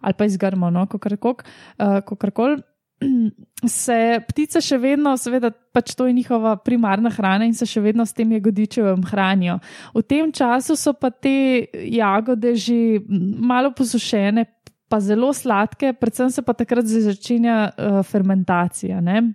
ali 0.01 0.15
pa 0.17 0.25
izgrmo, 0.25 0.71
no, 0.71 0.87
kakorkoli. 0.89 2.59
Uh. 2.59 2.65
Se 3.79 4.21
ptice 4.29 4.61
še 4.63 4.77
vedno, 4.79 5.17
seveda, 5.19 5.51
pač 5.75 5.97
to 5.99 6.07
je 6.07 6.15
njihova 6.15 6.55
primarna 6.63 7.11
hrana 7.11 7.47
in 7.49 7.57
se 7.59 7.67
še 7.67 7.83
vedno 7.83 8.07
s 8.07 8.15
tem 8.15 8.31
jagodičevem 8.37 9.03
hranijo. 9.11 9.57
V 9.97 10.03
tem 10.07 10.31
času 10.31 10.77
so 10.79 10.95
pa 10.95 11.11
te 11.11 11.67
jagode 11.91 12.55
že 12.55 13.03
malo 13.09 13.73
posušene, 13.75 14.47
pa 14.89 15.01
zelo 15.03 15.33
sladke, 15.35 15.93
predvsem 15.93 16.31
se 16.31 16.43
pa 16.43 16.55
takrat 16.55 16.87
začenja 16.87 17.59
uh, 17.69 17.99
fermentacija. 18.07 19.03
Ne? 19.03 19.35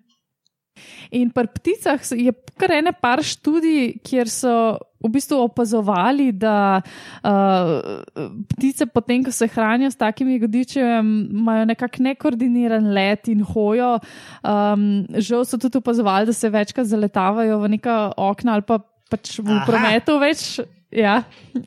In 1.14 1.30
pri 1.30 1.52
pticah 1.54 2.02
je 2.18 2.34
kar 2.58 2.74
ene 2.80 2.94
par 2.96 3.22
študij, 3.22 4.00
kjer 4.02 4.32
so 4.32 4.56
v 5.04 5.12
bistvu 5.12 5.42
opazovali, 5.44 6.32
da 6.32 6.80
uh, 6.80 8.32
ptice, 8.56 8.88
potem, 8.88 9.24
ko 9.24 9.32
se 9.32 9.48
hranijo 9.48 9.92
s 9.92 10.00
takimi 10.00 10.40
godičem, 10.40 11.12
imajo 11.32 11.66
nekako 11.66 12.04
nekoordiniran 12.04 12.94
let 12.94 13.28
in 13.28 13.44
hojo. 13.44 13.98
Um, 14.44 15.06
žal 15.20 15.46
so 15.46 15.60
tudi 15.60 15.78
opazovali, 15.78 16.26
da 16.26 16.34
se 16.34 16.50
večkrat 16.50 16.88
zaletavajo 16.88 17.60
v 17.60 17.76
neka 17.78 17.98
okna 18.18 18.54
ali 18.54 18.68
pa 18.68 18.80
pač 19.10 19.38
v 19.40 19.52
Aha. 19.52 19.66
prometu 19.68 20.18
več. 20.22 20.60
Ja. 20.96 21.24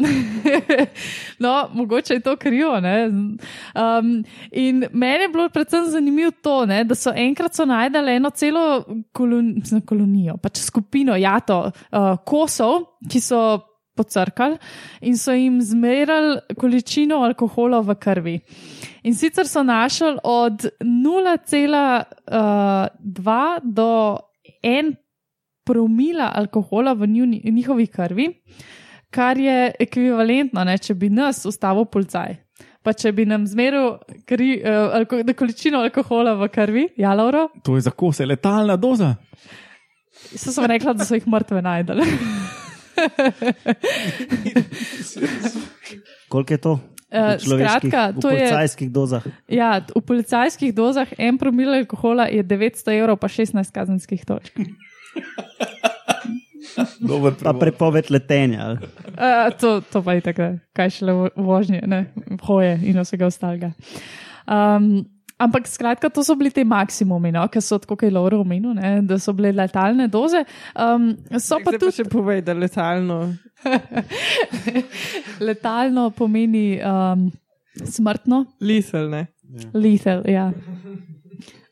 no, 1.39 1.69
mogoče 1.73 2.15
je 2.15 2.21
to 2.21 2.37
krivo. 2.37 2.81
ne. 2.81 3.07
Um, 3.07 4.25
in 4.51 4.85
meni 4.93 5.25
je 5.25 5.29
bilo 5.29 5.49
predvsem 5.49 5.91
zanimivo 5.91 6.31
to, 6.43 6.67
ne, 6.67 6.85
da 6.85 6.95
so 6.95 7.13
enkrat 7.17 7.55
so 7.55 7.65
najdali 7.65 8.17
eno 8.17 8.31
celo 8.31 8.85
kolon, 9.13 9.55
mislim, 9.55 9.81
kolonijo, 9.81 10.37
pač 10.43 10.63
skupino 10.63 11.17
jato 11.17 11.59
uh, 11.67 11.73
kosov, 12.25 12.85
ki 13.11 13.21
so 13.21 13.61
pocrkali 13.97 14.59
in 15.01 15.19
so 15.19 15.33
jim 15.33 15.63
zmerali 15.63 16.41
količino 16.61 17.17
alkohola 17.25 17.81
v 17.81 17.95
krvi. 17.95 18.41
In 19.03 19.15
sicer 19.15 19.49
so 19.49 19.63
našli 19.63 20.19
od 20.23 20.67
0,2 20.81 23.59
do 23.63 24.19
1 24.63 24.95
promila 25.65 26.33
alkohola 26.35 26.93
v 26.93 27.07
njuni, 27.07 27.41
njihovi 27.45 27.87
krvi, 27.87 28.43
kar 29.11 29.39
je 29.39 29.57
ekvivalentno, 29.79 30.65
ne, 30.65 30.79
če 30.79 30.95
bi 30.95 31.09
nas 31.11 31.45
ustavil 31.45 31.85
policaj. 31.87 32.37
Pa 32.83 32.93
če 32.93 33.11
bi 33.11 33.25
nam 33.25 33.43
zmeril 33.45 33.97
kri, 34.25 34.61
uh, 34.61 34.95
alko, 34.95 35.19
količino 35.35 35.81
alkohola 35.81 36.35
v 36.37 36.49
krvi, 36.49 36.85
ja, 36.97 37.15
Lauro, 37.15 37.49
To 37.63 37.75
je 37.75 37.81
za 37.81 37.91
kose 37.91 38.23
letalna 38.25 38.77
doza. 38.77 39.17
so 40.33 40.53
sem 40.53 40.65
rekla, 40.67 40.93
da 40.93 41.05
so 41.05 41.15
jih 41.15 41.27
mrtve 41.27 41.63
najdel. 41.63 41.99
Koliko 46.29 46.53
je 46.53 46.59
to? 46.59 46.75
V 47.07 47.39
človeških- 47.39 47.91
skratka, 47.91 48.01
v 48.09 48.21
to 48.21 48.29
je- 48.29 48.39
policajskih 48.41 48.89
dozah. 48.91 49.23
Ja, 49.49 49.79
v 49.81 50.03
policajskih 50.03 50.71
dozah 50.73 51.07
en 51.17 51.39
promil 51.39 51.71
alkohola 51.73 52.27
je 52.27 52.43
900 52.43 52.93
evrov, 52.93 53.17
pa 53.17 53.29
16 53.29 53.71
kazenskih 53.71 54.23
točk. 54.23 54.59
Pa 57.47 57.53
prepoved 57.57 58.11
letenja. 58.11 58.65
ali? 58.65 58.79
Uh, 59.17 59.51
to, 59.61 59.81
to 59.93 60.03
pa 60.03 60.17
je 60.17 60.21
tako, 60.21 60.49
kaj 60.77 60.91
šele 60.99 61.13
vo- 61.13 61.35
vožnje, 61.37 61.83
ne, 61.87 62.07
hoje 62.47 62.79
in 62.85 62.99
vsega 63.01 63.27
ostalega. 63.27 63.73
Um, 64.47 65.05
ampak 65.39 65.69
skratka, 65.69 66.09
to 66.09 66.25
so 66.25 66.35
bili 66.35 66.51
ti 66.51 66.65
maksimumi, 66.65 67.33
no, 67.33 67.45
ki 67.49 67.61
so, 67.61 67.79
tako 67.79 67.97
kot 67.97 68.07
je 68.09 68.13
Laura 68.15 68.39
omenil, 68.41 68.75
ne, 68.77 69.03
da 69.03 69.19
so 69.21 69.33
bile 69.37 69.53
letalne 69.53 70.09
doze. 70.09 70.45
Um, 70.75 71.11
so 71.39 71.59
pa 71.61 71.71
Zdaj 71.71 71.79
pa 71.79 71.79
tudi 71.79 71.97
še 71.99 72.09
povej, 72.13 72.43
da 72.47 72.55
letalno. 72.57 73.19
letalno 75.49 76.11
pomeni 76.11 76.79
um, 76.81 77.31
smrtno, 77.85 78.45
Lisel, 78.61 79.11
ne. 79.11 79.27
lethal. 79.75 80.23
Ja. 80.31 80.51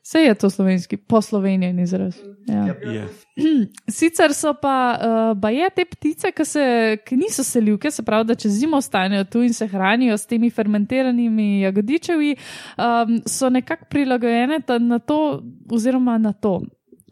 Vse 0.04 0.18
je 0.18 0.34
to 0.34 0.50
slovenski, 0.50 0.96
poslovenjen 0.96 1.78
izraz. 1.80 2.16
Ja. 2.46 2.64
Je. 2.92 3.08
Sicer 3.96 4.34
so 4.34 4.52
pa 4.62 4.98
uh, 4.98 5.38
baje 5.38 5.70
te 5.70 5.84
ptice, 5.84 6.32
ki, 6.32 6.44
se, 6.44 6.64
ki 7.06 7.16
niso 7.16 7.44
selivke, 7.44 7.90
se 7.90 8.04
pravi, 8.04 8.28
da 8.28 8.34
čez 8.34 8.52
zimo 8.52 8.76
ostanejo 8.76 9.24
tu 9.24 9.42
in 9.42 9.54
se 9.56 9.66
hranijo 9.66 10.18
s 10.18 10.26
temi 10.26 10.50
fermentiranimi 10.50 11.60
jagodičevi, 11.60 12.36
um, 12.76 13.16
so 13.26 13.48
nekako 13.48 13.88
prilagojene 13.90 14.60
na 14.78 14.98
to, 14.98 15.40
oziroma 15.72 16.18
na 16.18 16.32
to. 16.32 16.60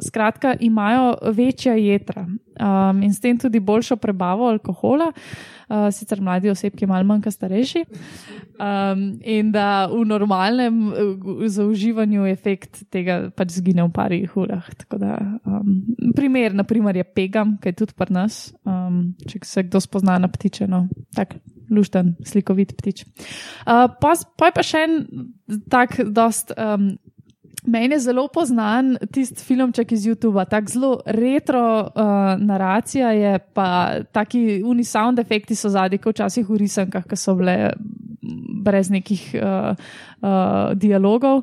Skratka, 0.00 0.54
imajo 0.60 1.14
večja 1.34 1.74
jedra 1.74 2.26
um, 2.60 3.02
in 3.02 3.14
s 3.14 3.20
tem 3.20 3.38
tudi 3.38 3.60
boljšo 3.60 3.96
prebavo 3.96 4.48
alkohola, 4.48 5.12
uh, 5.12 5.88
sicer 5.92 6.20
mladi 6.20 6.50
osebki, 6.50 6.86
malo 6.86 7.06
manj, 7.08 7.22
kot 7.26 7.36
starejši. 7.36 7.84
Um, 8.62 9.04
in 9.20 9.52
da 9.52 9.86
v 9.90 10.04
normalnem 10.08 10.82
uh, 10.88 11.46
zaužívanju 11.48 12.26
efekt 12.30 12.84
tega 12.92 13.30
pač 13.36 13.56
zgine 13.58 13.86
v 13.86 13.92
parih 13.94 14.36
urah. 14.36 14.68
Da, 14.90 15.18
um, 15.46 15.80
primer, 16.16 16.54
naprimer, 16.54 17.00
je 17.00 17.08
pegam, 17.08 17.56
kaj 17.62 17.76
tudi 17.78 17.96
pri 17.98 18.14
nas, 18.14 18.44
um, 18.68 19.14
če 19.28 19.42
se 19.48 19.66
kdo 19.68 19.82
spozna 19.82 20.18
na 20.22 20.30
ptiče. 20.32 20.68
No, 20.70 20.86
tak, 21.16 21.38
Lušten, 21.72 22.16
slikovit 22.28 22.74
ptič. 22.76 23.06
Uh, 23.64 23.88
pa, 24.00 24.12
pa 24.36 24.50
je 24.50 24.54
pa 24.58 24.64
še 24.66 24.82
en 24.84 24.98
tak, 25.72 25.96
dost 26.12 26.52
um, 26.52 26.92
Meni 27.66 27.94
je 27.94 28.00
zelo 28.00 28.26
poznan 28.28 28.96
tisti 29.12 29.44
filmček 29.44 29.92
iz 29.92 30.06
YouTube, 30.06 30.42
tako 30.50 30.70
zelo 30.70 31.00
retro 31.06 31.80
uh, 31.80 31.92
naracija 32.38 33.10
je, 33.10 33.38
pa 33.38 33.94
taki 34.12 34.62
uni 34.66 34.84
sound 34.84 35.18
efekti 35.18 35.54
so 35.54 35.68
zadnji, 35.70 35.98
kot 35.98 36.16
včasih 36.16 36.48
v 36.48 36.58
risankah, 36.64 37.06
ki 37.06 37.16
so 37.16 37.36
bile 37.38 37.72
brez 38.64 38.90
nekih 38.90 39.30
uh, 39.38 39.78
uh, 40.22 40.74
dialogov. 40.74 41.42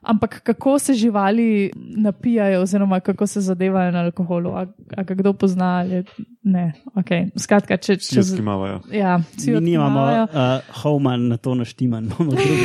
Ampak 0.00 0.40
kako 0.42 0.78
se 0.78 0.94
živali 0.94 1.70
napijajo, 1.76 2.62
oziroma 2.62 3.00
kako 3.00 3.26
se 3.26 3.40
zadevajo 3.40 3.90
na 3.92 4.00
alkoholu, 4.00 4.50
a, 4.50 4.66
a 4.96 5.02
kdo 5.04 5.32
pozna 5.32 5.78
ali 5.78 6.04
ne. 6.42 6.72
Okay. 6.94 7.28
Skratka, 7.36 7.76
če 7.76 7.96
če 7.96 8.20
Vsi 8.20 8.32
odkimavajo. 8.32 8.80
Ja, 8.92 9.20
Mi 9.46 9.60
nimamo 9.60 10.06
uh, 10.24 10.80
Homan 10.82 11.28
na 11.28 11.36
to 11.36 11.54
naštiman, 11.54 12.04
imamo 12.04 12.30
druge. 12.30 12.64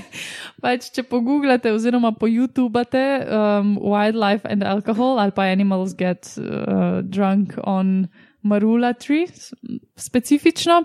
pač, 0.62 0.90
če 0.94 1.04
pogooglate 1.08 1.72
oziroma 1.74 2.12
po 2.16 2.28
YouTubate 2.30 3.04
um, 3.26 3.74
Wildlife 3.80 4.48
and 4.48 4.64
Alcohol 4.66 5.20
ali 5.22 5.34
pa 5.36 5.50
Animals 5.52 5.96
Get 5.98 6.32
uh, 6.40 7.02
Drunk 7.02 7.58
on 7.64 8.08
Marula 8.46 8.92
Tree, 8.94 9.26
specifično, 9.98 10.84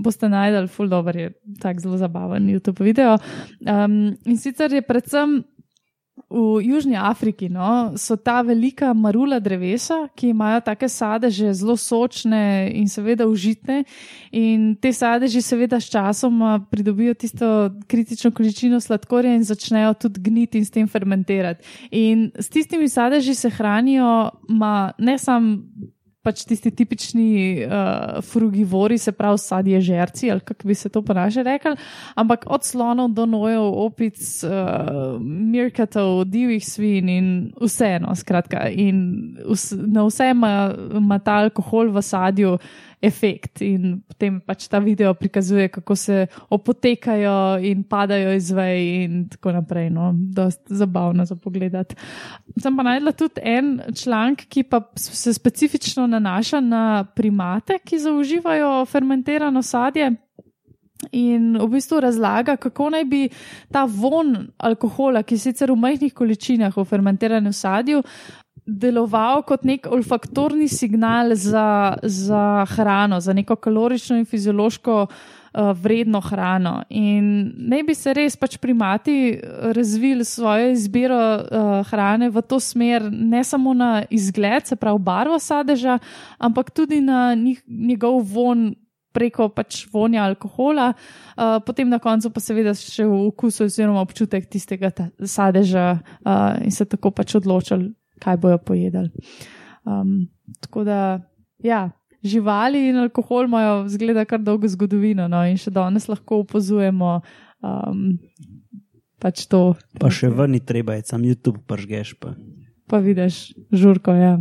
boste 0.00 0.30
najdel, 0.32 0.68
full 0.72 0.88
dobro 0.88 1.12
je 1.20 1.32
tak 1.60 1.80
zelo 1.84 1.98
zabaven 2.00 2.48
YouTube 2.48 2.80
video. 2.84 3.18
Um, 3.68 4.14
in 4.24 4.38
sicer 4.40 4.72
je 4.72 4.80
predvsem 4.82 5.42
v 6.30 6.60
Južni 6.64 6.96
Afriki 6.96 7.48
no, 7.48 7.92
so 7.96 8.16
ta 8.16 8.42
velika 8.42 8.92
marula 8.94 9.38
drevesa, 9.40 10.08
ki 10.16 10.32
imajo 10.32 10.60
take 10.64 10.88
sadeže 10.88 11.52
zelo 11.56 11.76
sočne 11.76 12.70
in 12.72 12.88
seveda 12.88 13.26
užitne. 13.28 13.82
In 14.32 14.72
te 14.80 14.92
sadeže, 14.92 15.42
seveda, 15.44 15.80
s 15.80 15.88
časom 15.92 16.40
pridobijo 16.70 17.14
tisto 17.14 17.70
kritično 17.88 18.32
količino 18.32 18.80
sladkorja 18.80 19.34
in 19.34 19.44
začnejo 19.44 19.94
tudi 20.06 20.20
gniti 20.20 20.60
in 20.60 20.64
s 20.64 20.70
tem 20.70 20.88
fermentirati. 20.88 21.64
In 21.90 22.30
s 22.36 22.48
tistimi 22.48 22.88
sadeži 22.88 23.34
se 23.34 23.50
hranijo, 23.50 24.30
ma, 24.48 24.92
ne 24.98 25.18
samo 25.18 25.58
pač 26.22 26.44
tisti 26.46 26.70
tipični 26.70 27.30
uh, 27.66 28.20
frugivori, 28.22 28.98
se 28.98 29.12
pravi 29.12 29.38
sadje 29.38 29.80
žerci, 29.80 30.30
ali 30.30 30.40
kako 30.40 30.68
bi 30.68 30.74
se 30.74 30.88
to 30.88 31.02
po 31.02 31.14
naše 31.14 31.42
rekli, 31.42 31.74
ampak 32.14 32.46
od 32.46 32.64
slonov 32.64 33.10
do 33.10 33.26
nojev, 33.26 33.62
opic, 33.62 34.20
uh, 34.44 35.18
mirkatov, 35.20 36.24
divjih 36.24 36.62
svin 36.66 37.08
in 37.08 37.28
vseeno, 37.60 38.14
skratka. 38.14 38.68
In 38.70 39.36
vs 39.48 39.74
na 39.86 40.06
vse 40.06 40.30
ima 40.30 41.18
ta 41.18 41.42
alkohol 41.42 41.90
v 41.90 42.02
sadju 42.02 42.56
efekt 43.02 43.60
in 43.66 43.98
potem 44.06 44.38
pač 44.46 44.68
ta 44.70 44.78
video 44.78 45.14
prikazuje, 45.18 45.68
kako 45.74 45.96
se 45.96 46.26
opotekajo 46.54 47.58
in 47.66 47.82
padajo 47.82 48.32
iz 48.36 48.50
vej 48.54 49.04
in 49.04 49.28
tako 49.28 49.52
naprej. 49.58 49.90
No, 49.90 50.12
dost 50.14 50.60
zabavno 50.70 51.26
za 51.26 51.36
pogled. 51.36 51.74
Sem 52.62 52.76
pa 52.76 52.86
najdela 52.86 53.12
tudi 53.12 53.42
en 53.42 53.80
članek, 53.94 54.46
ki 54.48 54.62
pa 54.70 54.84
se 54.96 55.34
specifično 55.34 56.06
nanaša 56.06 56.60
na 56.60 57.04
primate, 57.16 57.80
ki 57.84 57.98
zaužívajo 57.98 58.84
fermentirano 58.86 59.62
sadje. 59.62 60.12
In 61.10 61.56
v 61.58 61.66
bistvu 61.66 61.98
razlaga, 62.00 62.54
kako 62.56 62.92
naj 62.94 63.04
bi 63.10 63.24
ta 63.72 63.82
von 63.90 64.36
alkohola, 64.62 65.24
ki 65.26 65.38
sicer 65.38 65.72
v 65.72 65.80
majhnih 65.82 66.14
količinah 66.14 66.76
v 66.76 66.84
fermentiranem 66.86 67.52
sadju, 67.52 68.04
deloval 68.66 69.42
kot 69.46 69.64
nek 69.66 69.86
olfaktorni 69.90 70.68
signal 70.70 71.34
za, 71.34 71.96
za 72.02 72.64
hrano, 72.76 73.20
za 73.20 73.32
neko 73.32 73.56
kalorično 73.56 74.16
in 74.20 74.24
fiziološko 74.24 74.96
uh, 75.02 75.70
vredno 75.74 76.20
hrano. 76.20 76.82
In 76.88 77.52
naj 77.56 77.82
bi 77.88 77.94
se 77.98 78.14
res 78.14 78.36
pač 78.38 78.56
primati 78.62 79.40
razvili 79.74 80.24
svojo 80.24 80.70
izbiro 80.72 81.18
uh, 81.18 81.72
hrane 81.90 82.30
v 82.30 82.42
to 82.42 82.60
smer, 82.60 83.08
ne 83.10 83.42
samo 83.44 83.74
na 83.74 84.04
izgled, 84.10 84.66
se 84.66 84.76
pravi 84.76 85.02
barvo 85.02 85.38
sadeža, 85.38 85.98
ampak 86.38 86.70
tudi 86.70 87.00
na 87.00 87.34
njih, 87.34 87.62
njegov 87.66 88.22
von. 88.22 88.72
Preko 89.12 89.50
pač 89.52 89.82
vonja 89.92 90.22
alkohola, 90.24 90.86
uh, 90.96 91.58
potem 91.66 91.90
na 91.92 91.98
koncu 92.00 92.30
pa 92.32 92.40
seveda 92.40 92.72
še 92.72 93.04
v 93.04 93.18
okusu, 93.26 93.66
oziroma 93.68 94.00
občutek 94.00 94.46
tistega 94.48 94.88
sadeža, 95.20 95.98
uh, 96.24 96.56
in 96.64 96.72
se 96.72 96.86
tako 96.88 97.10
pač 97.12 97.34
odločili, 97.36 97.90
kaj 98.22 98.38
bojo 98.42 98.58
pojedali. 98.62 99.10
Um, 99.84 100.28
tako 100.62 100.84
da, 100.86 101.20
ja, 101.58 101.90
živali 102.22 102.88
in 102.88 102.96
alkohol 103.02 103.44
imajo, 103.44 103.88
zgleda, 103.88 104.24
kar 104.24 104.40
dolgo 104.40 104.68
zgodovino, 104.70 105.26
no, 105.28 105.42
in 105.46 105.58
še 105.58 105.74
danes 105.74 106.06
lahko 106.10 106.42
opazujemo. 106.44 107.18
Um, 107.62 108.20
pač 109.22 109.46
to. 109.50 109.72
Pa 109.98 110.10
še 110.10 110.30
vrni 110.30 110.62
treba, 110.62 110.96
je 110.98 111.08
sam 111.10 111.26
YouTube 111.26 111.64
pržgeš. 111.66 112.14
Pa. 112.22 112.34
pa 112.90 113.02
vidiš, 113.02 113.52
žurko 113.74 114.14
je. 114.14 114.22
Ja. 114.22 114.38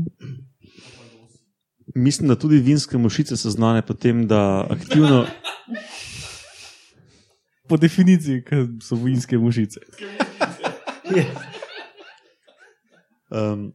Mislim, 1.96 2.30
da 2.32 2.38
tudi 2.40 2.62
vinske 2.64 2.98
mušice 2.98 3.36
so 3.38 3.52
znane 3.52 3.82
po 3.82 3.94
tem, 3.94 4.28
da 4.28 4.66
aktivno. 4.70 5.26
Po 7.68 7.78
definiciji, 7.78 8.44
kaj 8.48 8.66
so 8.84 8.96
vinske 9.00 9.38
mušice. 9.38 9.80
Um, 13.32 13.72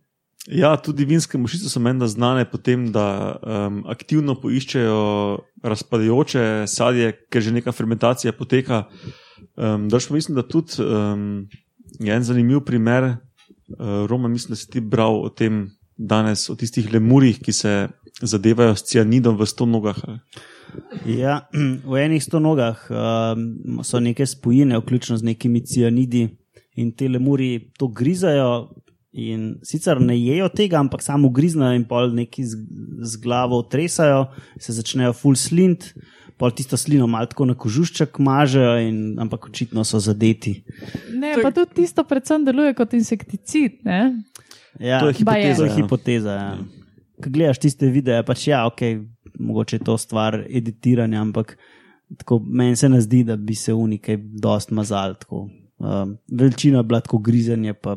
ja, 0.46 0.76
tudi 0.76 1.04
vinske 1.04 1.38
mušice 1.38 1.70
so 1.70 1.80
menda 1.80 2.06
znane 2.06 2.44
po 2.50 2.58
tem, 2.58 2.90
da 2.92 3.36
um, 3.40 3.82
aktivno 3.88 4.36
poiščejo 4.40 4.98
razpadajoče 5.64 6.66
sadje, 6.70 7.12
ker 7.32 7.42
že 7.42 7.54
neka 7.56 7.72
fermentacija 7.72 8.32
poteka. 8.36 8.84
Um, 9.56 9.88
pa 9.90 10.14
mislim, 10.14 10.36
da 10.36 10.46
tudi 10.46 10.82
um, 10.82 11.46
je 12.00 12.14
en 12.14 12.22
zanimiv 12.22 12.60
primer, 12.64 13.04
uh, 13.78 14.06
Roma, 14.06 14.28
mislim, 14.28 14.52
da 14.54 14.56
si 14.56 14.70
ti 14.70 14.80
bral 14.80 15.22
o 15.24 15.28
tem 15.28 15.70
danes, 15.96 16.50
o 16.50 16.54
tistih 16.54 16.92
lemurjih, 16.92 17.40
ki 17.40 17.52
se 17.52 17.88
zadevajo 18.22 18.76
s 18.76 18.84
cianidom 18.84 19.36
v 19.36 19.46
sto 19.48 19.66
nogah. 19.66 19.98
Ja, 21.08 21.46
v 21.90 22.00
enih 22.04 22.22
sto 22.22 22.40
nogah 22.40 22.80
um, 22.90 23.80
so 23.84 24.00
neke 24.00 24.26
spojine, 24.26 24.78
vključno 24.78 25.16
z 25.16 25.32
nekimi 25.32 25.64
cianidi, 25.64 26.28
in 26.76 26.92
te 26.92 27.08
lemuri 27.08 27.72
to 27.78 27.88
grizajo, 27.88 28.68
In 29.16 29.54
sicer 29.64 29.96
ne 30.00 30.12
jejo 30.18 30.50
tega, 30.52 30.76
ampak 30.82 31.00
samo 31.00 31.30
griznajo 31.32 31.78
in 31.78 31.86
pol 31.88 32.10
neki 32.12 32.44
z, 32.44 32.58
z 33.00 33.20
glavo 33.22 33.62
tresajo, 33.64 34.26
se 34.60 34.74
začnejo 34.76 35.14
full 35.16 35.38
slint, 35.40 35.94
pol 36.36 36.52
tisto 36.52 36.76
slino 36.76 37.06
malo 37.08 37.30
tako 37.30 37.46
na 37.48 37.56
kožušček 37.56 38.18
mažejo, 38.20 38.74
in, 38.84 38.98
ampak 39.22 39.48
očitno 39.48 39.86
so 39.88 40.00
zadeti. 40.04 40.58
Ne, 41.16 41.32
pa 41.40 41.48
tudi 41.48 41.80
tisto 41.80 42.04
predvsem 42.04 42.44
deluje 42.44 42.74
kot 42.76 42.92
insekticid. 42.98 43.80
Ne? 43.88 44.00
Ja, 44.76 45.00
To 45.00 45.08
je 45.08 45.22
hipoteza, 45.22 45.56
To 45.56 45.64
je 45.64 45.70
ja. 45.70 45.76
hipoteza. 45.80 46.34
Ja. 46.36 46.56
Ko 47.24 47.32
gledaš 47.32 47.62
tiste 47.64 47.88
videe, 47.88 48.20
pač 48.28 48.50
ja, 48.50 48.66
ok, 48.68 48.82
mogoče 49.40 49.80
je 49.80 49.86
to 49.88 49.96
stvar 49.96 50.42
editiranja, 50.44 51.22
ampak 51.24 51.56
tako, 52.20 52.42
meni 52.44 52.76
se 52.76 52.88
ne 52.92 53.00
zdi, 53.00 53.22
da 53.24 53.36
bi 53.40 53.56
se 53.56 53.72
unikaj 53.72 54.20
dost 54.44 54.76
mazal. 54.76 55.16
Tako. 55.16 55.48
Um, 55.78 56.18
veličina 56.32 56.84
je 56.84 56.88
bila 56.92 57.00
tako 57.00 57.18
grizenje, 57.18 57.72
pa, 57.74 57.96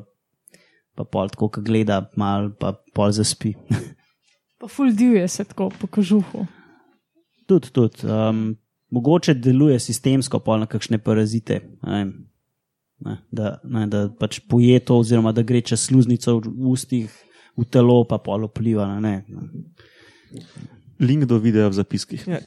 pa 1.00 1.08
pol 1.08 1.32
tako, 1.32 1.48
ko 1.56 1.64
gleda, 1.64 2.02
mal 2.20 2.52
pa 2.60 2.74
pol 2.96 3.14
zaspi. 3.16 3.54
Pa 4.60 4.68
ful 4.68 4.92
divje 4.92 5.24
se 5.32 5.46
tako 5.48 5.70
po 5.72 5.88
kožuhu. 5.88 6.44
tudi, 7.48 7.72
tudi. 7.72 8.04
Um, 8.04 8.58
mogoče 8.92 9.34
deluje 9.34 9.80
sistemsko, 9.80 10.42
pol 10.44 10.60
na 10.60 10.68
kakšne 10.68 11.00
parazite. 11.00 11.62
ne 11.88 11.96
vem. 11.96 12.12
Ne, 13.00 13.16
da, 13.32 13.54
ne, 13.64 13.86
da 13.88 14.10
pač 14.12 14.42
poje 14.44 14.82
to, 14.84 14.98
oziroma 15.00 15.32
da 15.32 15.46
gre 15.48 15.62
čez 15.64 15.86
sluznico 15.88 16.42
v 16.44 16.74
ustih, 16.74 17.08
v 17.56 17.64
telo, 17.72 18.02
pa 18.04 18.20
pol 18.20 18.44
vpliva 18.50 18.90
na 18.90 19.00
ne. 19.00 19.14
Link 21.00 21.24
do 21.24 21.40
videa 21.40 21.72
v 21.72 21.80
zapiskih. 21.80 22.28
Ja. 22.28 22.44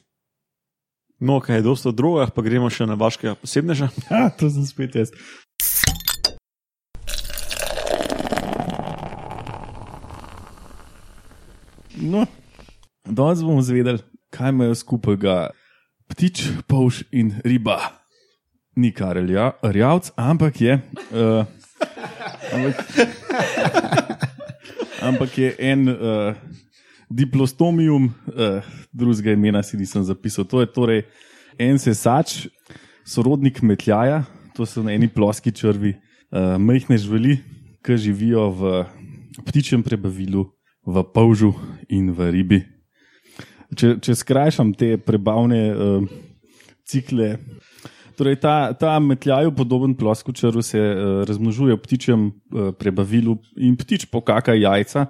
No, 1.17 1.39
kaj 1.41 1.63
je 1.63 1.65
dosto 1.65 1.89
drogah, 1.95 2.29
pa 2.29 2.45
gremo 2.45 2.69
še 2.69 2.85
na 2.85 2.99
vaškega 2.99 3.33
posebneža. 3.41 3.89
Ja, 4.11 4.27
to 4.29 4.53
sem 4.53 4.69
spet 4.69 5.01
jaz. 5.01 5.09
No, 11.95 12.25
danes 13.05 13.43
bomo 13.43 13.61
zvedeli, 13.61 14.01
kaj 14.33 14.49
imajo 14.49 14.75
skupaj 14.75 15.51
ptič, 16.09 16.47
polž 16.65 17.03
in 17.13 17.35
riba. 17.45 17.77
Ni 18.73 18.89
kar 18.89 19.17
rjavc, 19.17 20.09
ampak 20.17 20.61
je. 20.61 20.79
Uh, 21.13 21.45
ampak, 22.49 22.77
ampak 25.01 25.37
je 25.37 25.53
en 25.59 25.85
uh, 25.89 26.33
diplostomium, 27.13 28.09
uh, 28.33 28.65
drugega 28.89 29.37
imena 29.37 29.61
si 29.61 29.77
nisem 29.77 30.01
zapisal. 30.01 30.49
To 30.49 30.65
je 30.65 30.71
torej 30.73 31.05
en 31.61 31.77
sesač, 31.77 32.47
sorodnik 33.05 33.61
metljaja, 33.61 34.23
to 34.57 34.65
so 34.65 34.81
eni 34.89 35.05
ploski 35.05 35.53
črvi, 35.53 35.93
uh, 36.33 36.57
majhne 36.57 36.97
živali, 36.97 37.37
ki 37.85 38.01
živijo 38.01 38.49
v 38.49 38.73
ptičjem 39.45 39.85
prebavilu, 39.85 40.49
v 40.85 41.03
polžu 41.13 41.53
in 41.89 42.11
v 42.11 42.29
ribi. 42.31 42.59
Če, 43.73 43.97
če 44.03 44.15
skrajšam 44.15 44.73
te 44.77 44.95
prebavne 45.01 45.61
uh, 45.73 46.05
cikle. 46.85 47.37
Torej, 48.13 48.37
ta, 48.43 48.73
ta 48.77 48.99
metljaju 49.01 49.55
podoben 49.57 49.95
ploskočaru 49.97 50.61
se 50.61 50.77
uh, 50.77 51.23
razmnožuje 51.25 51.73
v 51.73 51.81
ptičjem 51.81 52.27
uh, 52.29 52.69
prebavilu 52.77 53.39
in 53.57 53.77
ptič 53.79 54.05
pokaka 54.11 54.53
jajca, 54.53 55.07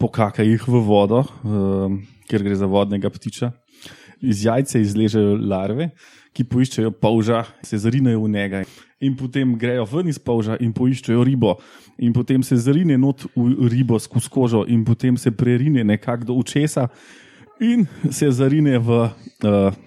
pokaka 0.00 0.46
jih 0.46 0.64
v 0.64 0.80
vodo, 0.80 1.20
uh, 1.26 1.92
ker 2.30 2.46
gre 2.46 2.56
za 2.56 2.68
vodnega 2.70 3.12
ptiča. 3.12 3.52
Iz 4.24 4.46
jajca 4.46 4.80
izležejo 4.80 5.36
larve, 5.36 5.90
ki 6.36 6.44
poiščejo 6.44 6.92
polža, 7.00 7.46
se 7.64 7.78
zarinejo 7.80 8.20
v 8.26 8.32
njega 8.34 8.62
in 9.00 9.16
potem 9.16 9.54
grejo 9.56 9.84
ven 9.88 10.08
iz 10.08 10.18
polža 10.20 10.56
in 10.60 10.72
poiščejo 10.72 11.24
ribo. 11.24 11.56
In 12.00 12.12
potem 12.16 12.42
se 12.44 12.56
zarine 12.60 12.96
not 13.00 13.26
v 13.36 13.68
ribo 13.72 13.98
skozi 14.00 14.30
kožo 14.32 14.64
in 14.68 14.84
potem 14.84 15.16
se 15.16 15.32
prerine 15.32 15.84
nekako 15.84 16.30
do 16.30 16.36
učesa 16.40 16.88
in 17.60 17.86
se 18.10 18.30
zarine 18.30 18.78
v. 18.78 19.04
Uh, 19.44 19.84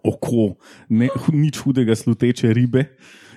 oko, 0.00 0.56
ne, 0.88 1.10
nič 1.32 1.60
hudega, 1.60 1.92
sluteče 1.96 2.52
ribe. 2.56 2.86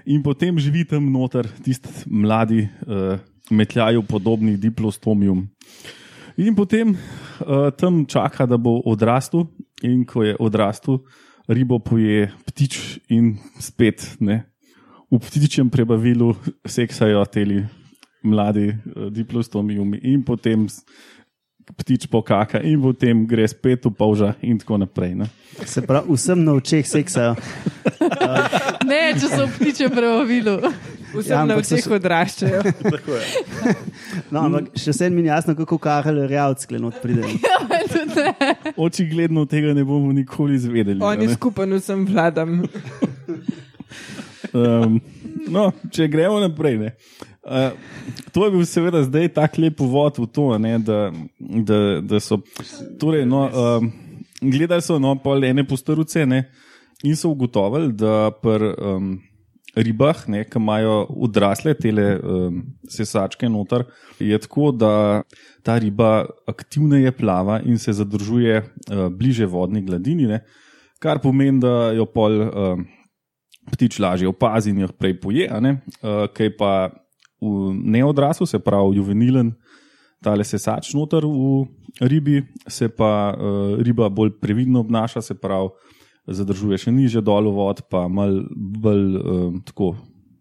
In 0.08 0.22
potem 0.24 0.56
živi 0.62 0.86
tam 0.88 1.10
noter 1.12 1.50
tisti 1.66 1.90
mladi, 2.08 2.64
uh, 2.86 3.20
metljaju 3.52 4.06
podobni 4.08 4.56
diplostomium. 4.58 5.44
In 6.38 6.56
potem 6.56 6.94
uh, 6.96 7.72
tam 7.76 8.06
čaka, 8.06 8.46
da 8.46 8.58
bo 8.58 8.78
odrastel, 8.86 9.48
in 9.84 10.06
ko 10.08 10.24
je 10.24 10.36
odrastel, 10.40 11.02
ribo 11.48 11.80
poje 11.80 12.30
ptič, 12.46 13.00
in 13.10 13.36
spet 13.60 14.18
ne. 14.20 14.44
V 15.12 15.20
ptičjem 15.22 15.70
prebavilu 15.70 16.34
seksajo 16.66 17.24
teli 17.30 17.64
mladi 18.26 18.74
uh, 18.74 19.08
diplostomiumi, 19.14 20.02
in 20.04 20.26
potem 20.26 20.66
ptič 21.74 22.06
pokaka, 22.10 22.62
in 22.62 22.82
potem 22.82 23.26
gre 23.26 23.48
spet 23.50 23.86
v 23.86 23.94
polža, 23.94 24.36
in 24.42 24.58
tako 24.62 24.78
naprej. 24.78 25.16
Ne. 25.18 25.30
Se 25.66 25.82
pravi, 25.82 26.14
vsem 26.14 26.44
na 26.46 26.54
očeh 26.58 26.86
seksajo. 26.86 27.36
Ne, 28.86 29.16
če 29.18 29.28
so 29.32 29.46
ptiče 29.50 29.88
prevavilu. 29.90 30.60
Vsem 31.16 31.32
Ja, 31.32 31.40
ja, 31.40 31.46
na 31.46 31.56
so 31.56 31.64
vseh 31.64 31.84
še- 31.84 31.96
odraščajo. 31.96 32.62
No, 34.34 34.42
ampak 34.42 34.72
še 34.76 34.92
vsem 34.92 35.14
mi 35.14 35.22
ni 35.22 35.30
jasno, 35.30 35.56
kako 35.56 35.78
kahal 35.80 36.20
rjavc 36.28 36.66
klenot 36.66 36.98
pride. 37.02 37.24
Očigledno 38.86 39.46
tega 39.46 39.74
ne 39.74 39.84
bomo 39.84 40.12
nikoli 40.12 40.56
izvedeli. 40.56 41.00
a 41.02 41.14
Oni 41.14 41.28
ne. 41.28 41.34
skupaj 41.34 41.70
vsem 41.76 42.06
vladam. 42.08 42.64
Um, 44.56 45.00
no, 45.48 45.70
če 45.92 46.08
gremo 46.08 46.40
naprej. 46.40 46.78
Ne. 46.80 46.92
Uh, 47.46 47.76
to 48.34 48.46
je 48.46 48.52
bil 48.52 48.66
seveda 48.66 49.04
zdaj 49.06 49.30
tako 49.36 49.62
lep 49.62 49.82
uvod 49.82 50.18
v 50.18 50.28
to, 50.28 50.46
ne, 50.58 50.78
da, 50.80 51.00
da, 51.40 51.80
da 52.02 52.20
so. 52.20 52.40
Torej, 53.00 53.26
no, 53.30 53.46
um, 53.48 53.92
gledali 54.42 54.82
so 54.82 54.98
no, 55.00 55.14
pol 55.22 55.44
ene 55.46 55.66
postaruce 55.68 56.26
ne, 56.26 56.46
in 57.06 57.16
so 57.16 57.30
ugotovili, 57.30 57.94
da 57.94 58.32
pri 58.34 58.72
um, 58.74 59.12
ribah, 59.76 60.24
ne, 60.32 60.44
ki 60.48 60.60
imajo 60.60 60.98
odrasle 61.28 61.74
tele 61.78 62.06
um, 62.18 62.62
sesačke 62.90 63.50
noter, 63.52 63.86
je 64.20 64.38
tako, 64.40 64.72
da 64.72 65.24
ta 65.66 65.78
riba 65.82 66.26
aktivneje 66.48 67.12
plava 67.18 67.60
in 67.66 67.80
se 67.80 67.94
zadržuje 67.94 68.62
uh, 68.62 69.08
bliže 69.12 69.46
vodni 69.46 69.84
gladini, 69.86 70.30
ne, 70.32 70.42
kar 71.00 71.20
pomeni, 71.24 71.60
da 71.64 71.92
jo 71.96 72.08
pol. 72.10 72.42
Um, 72.50 72.86
ptič 73.66 73.98
lažje 74.00 74.30
opazi 74.30 74.70
in 74.70 74.84
jo 74.84 74.90
prej 74.94 75.16
poje, 75.18 75.50
ne? 75.62 75.80
uh, 76.02 76.26
kaj 76.30 76.52
pa 76.58 76.72
v 77.42 77.74
neodraslu, 77.74 78.46
se 78.46 78.60
pravi 78.62 79.00
juvenilen, 79.00 79.52
tale 80.24 80.46
sesač 80.48 80.94
noter 80.98 81.26
v 81.26 81.66
ribi, 82.02 82.44
se 82.68 82.90
pa 82.90 83.34
uh, 83.34 83.76
riba 83.82 84.10
bolj 84.10 84.36
previdno 84.42 84.82
obnaša, 84.86 85.22
se 85.22 85.36
pravi, 85.38 85.74
zadržuje 86.28 86.78
še 86.86 86.92
niže 86.94 87.22
dol 87.26 87.52
vod, 87.54 87.84
pa 87.90 88.08
mal 88.08 88.42
bolj 88.56 89.06
uh, 89.18 89.60
tako 89.66 89.96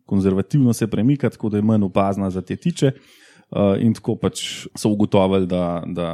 konzervativno 0.08 0.72
se 0.72 0.86
premika, 0.90 1.30
tako 1.30 1.48
da 1.48 1.60
je 1.60 1.66
manj 1.66 1.84
opazna 1.84 2.30
za 2.30 2.42
te 2.42 2.56
tiče. 2.56 2.92
Uh, 3.50 3.76
in 3.80 3.94
tako 3.94 4.16
pač 4.16 4.66
so 4.76 4.90
ugotovili, 4.90 5.46
da, 5.46 5.82
da 5.86 6.08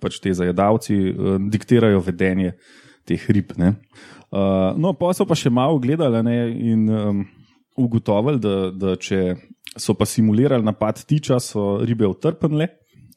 pač 0.00 0.20
te 0.22 0.32
zajedavci 0.32 0.96
uh, 1.10 1.36
diktirajo 1.50 2.00
vedenje 2.04 2.54
teh 3.08 3.24
rib. 3.32 3.52
Ne? 3.56 3.74
Uh, 4.30 4.76
no, 4.76 4.92
pa 4.92 5.12
so 5.16 5.26
pa 5.26 5.36
še 5.38 5.50
malo 5.50 5.80
gledali 5.80 6.22
ne, 6.22 6.36
in 6.72 6.84
um, 6.92 7.24
ugotovili, 7.78 8.40
da, 8.44 8.56
da 8.74 8.96
če 9.00 9.38
so 9.78 9.94
pa 9.96 10.06
simulirali 10.08 10.64
napad 10.64 11.00
tiča, 11.08 11.40
so 11.40 11.78
ribe 11.86 12.06
utrpnile 12.08 12.68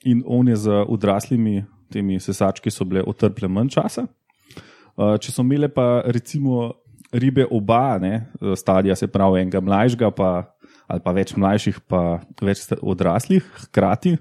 in 0.08 0.23
one 0.25 0.56
z 0.56 0.82
odraslimi 0.88 1.62
temi 1.91 2.19
sesački 2.19 2.71
so 2.71 2.88
bile 2.88 3.04
utrpile 3.08 3.49
manj 3.51 3.75
časa. 3.75 4.08
Uh, 5.02 5.16
če 5.18 5.34
so 5.34 5.42
imele 5.42 5.66
pa 5.74 6.04
recimo 6.06 6.70
ribe 7.12 7.44
oba, 7.50 7.98
ne, 8.00 8.28
stadija, 8.56 8.96
se 8.96 9.10
pravi 9.12 9.42
enega 9.42 9.60
mlajšega, 9.60 10.12
pa, 10.16 10.30
ali 10.88 11.02
pa 11.04 11.14
več 11.16 11.34
mlajših, 11.36 11.82
pa 11.90 12.22
več 12.40 12.68
odraslih, 12.80 13.48
hkrati 13.66 14.16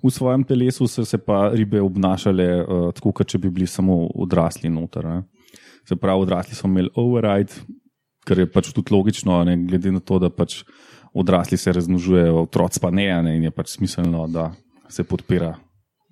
v 0.00 0.10
svojem 0.12 0.44
telesu, 0.44 0.88
so 0.88 1.04
se 1.04 1.20
pa 1.20 1.50
ribe 1.52 1.80
obnašale 1.80 2.48
uh, 2.60 2.86
tako, 2.96 3.12
kot 3.20 3.30
če 3.30 3.40
bi 3.40 3.52
bili 3.52 3.68
samo 3.68 4.02
odrasli 4.24 4.72
noter. 4.72 5.06
Ne. 5.06 5.58
Se 5.88 5.96
pravi, 5.96 6.24
odrasli 6.26 6.56
so 6.56 6.68
imeli 6.68 6.92
override, 7.00 7.64
kar 8.26 8.40
je 8.40 8.48
pač 8.50 8.72
tudi 8.76 8.94
logično, 8.94 9.42
ne, 9.48 9.56
glede 9.68 9.92
na 9.92 10.00
to, 10.00 10.20
da 10.22 10.32
pač 10.32 10.62
odrasli 11.16 11.58
se 11.58 11.72
razmnožujejo, 11.76 12.46
otroci 12.46 12.80
pa 12.82 12.92
ne, 12.94 13.08
ne, 13.26 13.36
in 13.38 13.48
je 13.48 13.54
pač 13.54 13.76
smiselno, 13.76 14.26
da 14.30 14.50
se 14.88 15.04
podpira. 15.04 15.54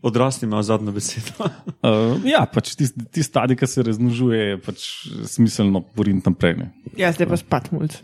Odrasli 0.02 0.46
ima 0.46 0.62
zadnjo 0.62 0.92
besedo. 0.92 1.48
Uh, 1.82 2.22
ja, 2.34 2.44
pač 2.46 2.76
tisti 2.78 3.02
tis 3.12 3.26
stadij, 3.26 3.56
ki 3.58 3.66
se 3.66 3.82
razmnožuje, 3.82 4.40
je 4.52 4.58
pač 4.62 4.84
smiselno 5.26 5.82
boriti 5.96 6.22
naprej. 6.26 6.54
Ne. 6.56 6.68
Ja, 6.96 7.10
zdaj 7.12 7.26
pa 7.26 7.36
spat 7.36 7.72
mulj. 7.74 7.96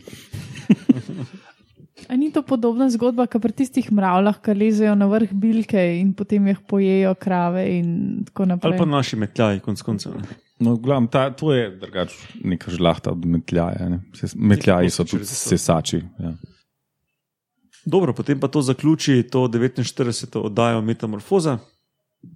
A 2.08 2.16
ni 2.16 2.28
to 2.32 2.42
podobna 2.42 2.90
zgodba, 2.90 3.24
kot 3.30 3.40
pri 3.40 3.54
tistih 3.56 3.86
mravljah, 3.92 4.36
ki 4.44 4.52
lezejo 4.54 4.94
na 4.98 5.06
vrh 5.08 5.30
bilke 5.32 5.80
in 6.00 6.10
potem 6.12 6.50
jih 6.50 6.58
pojejo 6.68 7.14
krave 7.16 7.62
in 7.78 7.86
tako 8.28 8.44
naprej. 8.50 8.74
Ali 8.74 8.78
pa 8.78 8.84
naši 8.84 9.16
metljaji, 9.16 9.62
konc 9.64 9.82
koncev. 9.82 10.18
No, 10.60 10.76
glavno, 10.76 11.08
ta, 11.08 11.30
to 11.30 11.54
je 11.54 11.70
drugače 11.80 12.42
neka 12.44 12.70
žlahta 12.70 13.14
od 13.14 13.24
metljaja. 13.26 13.88
Ne. 13.88 14.02
Se- 14.14 14.34
Metljaji 14.36 14.90
so 14.90 15.04
tudi 15.04 15.24
sesači. 15.26 16.02
Ja. 16.18 16.34
Dobro, 17.86 18.12
potem 18.12 18.40
pa 18.40 18.48
to 18.48 18.62
zaključi 18.62 19.22
to 19.30 19.46
49. 19.48 20.38
oddajo 20.38 20.82
Metamorfoza. 20.82 21.58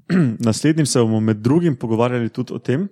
Naslednjim 0.47 0.87
se 0.87 1.01
bomo 1.01 1.21
med 1.21 1.37
drugim 1.37 1.77
pogovarjali 1.77 2.29
tudi 2.29 2.55
o 2.55 2.59
tem, 2.59 2.89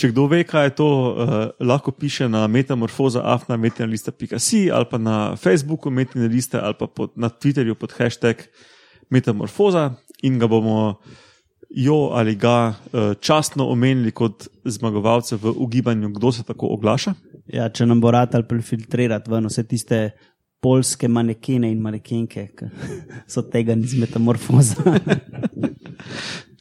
Če 0.00 0.08
kdo 0.14 0.24
ve, 0.30 0.44
kaj 0.48 0.70
je 0.70 0.72
to, 0.78 0.86
uh, 0.88 1.32
lahko 1.60 1.92
piše 1.92 2.28
na 2.28 2.46
metamorfoza, 2.48 3.20
afna, 3.20 3.58
metinalista.si 3.60 4.70
ali 4.72 4.86
pa 4.88 4.98
na 4.98 5.36
Facebooku 5.36 5.90
metinaliste 5.90 6.56
ali 6.56 6.78
pa 6.78 6.86
pod, 6.86 7.12
na 7.20 7.28
Twitterju 7.28 7.74
pod 7.76 7.92
hashtag 7.98 8.46
metamorfoza 9.10 9.90
in 10.22 10.38
ga 10.40 10.48
bomo 10.48 11.02
jo 11.70 12.10
ali 12.12 12.34
ga 12.34 12.68
uh, 12.68 13.00
častno 13.20 13.68
omenili 13.68 14.10
kot 14.10 14.48
zmagovalce 14.64 15.36
v 15.36 15.52
ugibanju, 15.56 16.08
kdo 16.08 16.32
se 16.32 16.42
tako 16.42 16.66
oglaša. 16.66 17.14
Ja, 17.46 17.68
če 17.68 17.86
nam 17.86 18.00
bo 18.00 18.10
rad 18.10 18.34
ali 18.34 18.46
prefiltrirati 18.48 19.30
ven 19.30 19.46
vse 19.46 19.64
tiste 19.66 20.10
polske 20.60 21.08
manekene 21.08 21.70
in 21.70 21.80
manekenke, 21.82 22.46
ki 22.56 22.70
so 23.32 23.42
tega 23.42 23.78
iz 23.78 23.94
metamorfoza. 23.98 24.82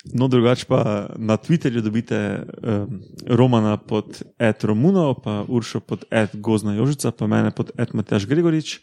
No, 0.10 0.26
drugače 0.28 0.66
pa 0.66 0.80
na 1.22 1.36
Twitterju 1.38 1.84
dobite 1.86 2.18
um, 2.42 3.02
Romana 3.28 3.76
pod 3.78 4.24
Ed 4.40 4.64
Romuno, 4.64 5.14
pa 5.14 5.44
Uršo 5.48 5.84
pod 5.86 6.06
Ed 6.10 6.34
Gozna 6.34 6.74
Jožica, 6.74 7.12
pa 7.12 7.28
mene 7.28 7.52
pod 7.52 7.70
Ed 7.78 7.94
Matjaš 7.94 8.26
Gregorič. 8.26 8.80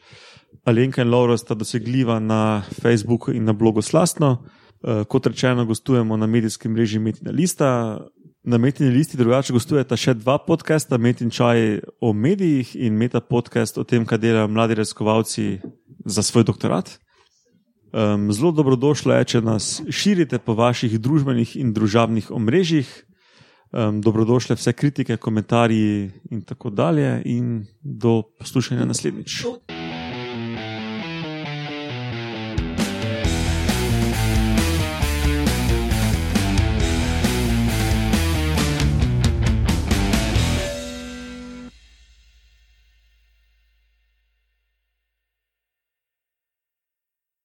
Alenka 0.65 1.03
in 1.03 1.11
Laura 1.11 1.35
sta 1.37 1.57
dosegljiva 1.59 2.21
na 2.21 2.63
Facebooku 2.83 3.35
in 3.35 3.45
na 3.45 3.53
blogu 3.53 3.83
Slastno. 3.83 4.31
Uh, 4.31 4.66
kot 5.09 5.27
rečeno, 5.27 5.65
gostujemo 5.65 6.17
na 6.17 6.27
medijskem 6.27 6.73
mreži 6.73 6.99
Metina 6.99 7.31
Lista. 7.31 8.01
Na 8.47 8.59
Metini 8.59 8.91
listi 8.91 9.17
drugače 9.17 9.53
gostujeta 9.53 9.97
še 9.99 10.15
dva 10.15 10.37
podcasta, 10.39 10.99
Metin 11.03 11.33
Čaj 11.35 11.81
o 12.01 12.13
medijih 12.13 12.77
in 12.79 12.95
Meta 12.95 13.21
podcast 13.21 13.79
o 13.79 13.85
tem, 13.85 14.05
kaj 14.07 14.21
delajo 14.23 14.47
mladi 14.49 14.77
raziskovalci 14.79 15.47
za 16.05 16.23
svoj 16.23 16.47
doktorat. 16.47 16.93
Um, 17.91 18.31
zelo 18.33 18.53
dobrodošlo 18.53 19.15
je, 19.15 19.25
če 19.25 19.41
nas 19.43 19.81
širite 19.91 20.39
po 20.39 20.55
vaših 20.55 20.95
družbenih 21.01 21.57
in 21.57 21.73
družabnih 21.75 22.31
omrežjih. 22.31 22.91
Um, 23.75 23.99
dobrodošle 24.01 24.55
vse 24.57 24.73
kritike, 24.73 25.17
komentarji 25.17 26.11
in 26.31 26.45
tako 26.47 26.71
dalje. 26.71 27.23
In 27.25 27.65
do 27.83 28.21
poslušanja 28.39 28.87
naslednjič. 28.87 29.43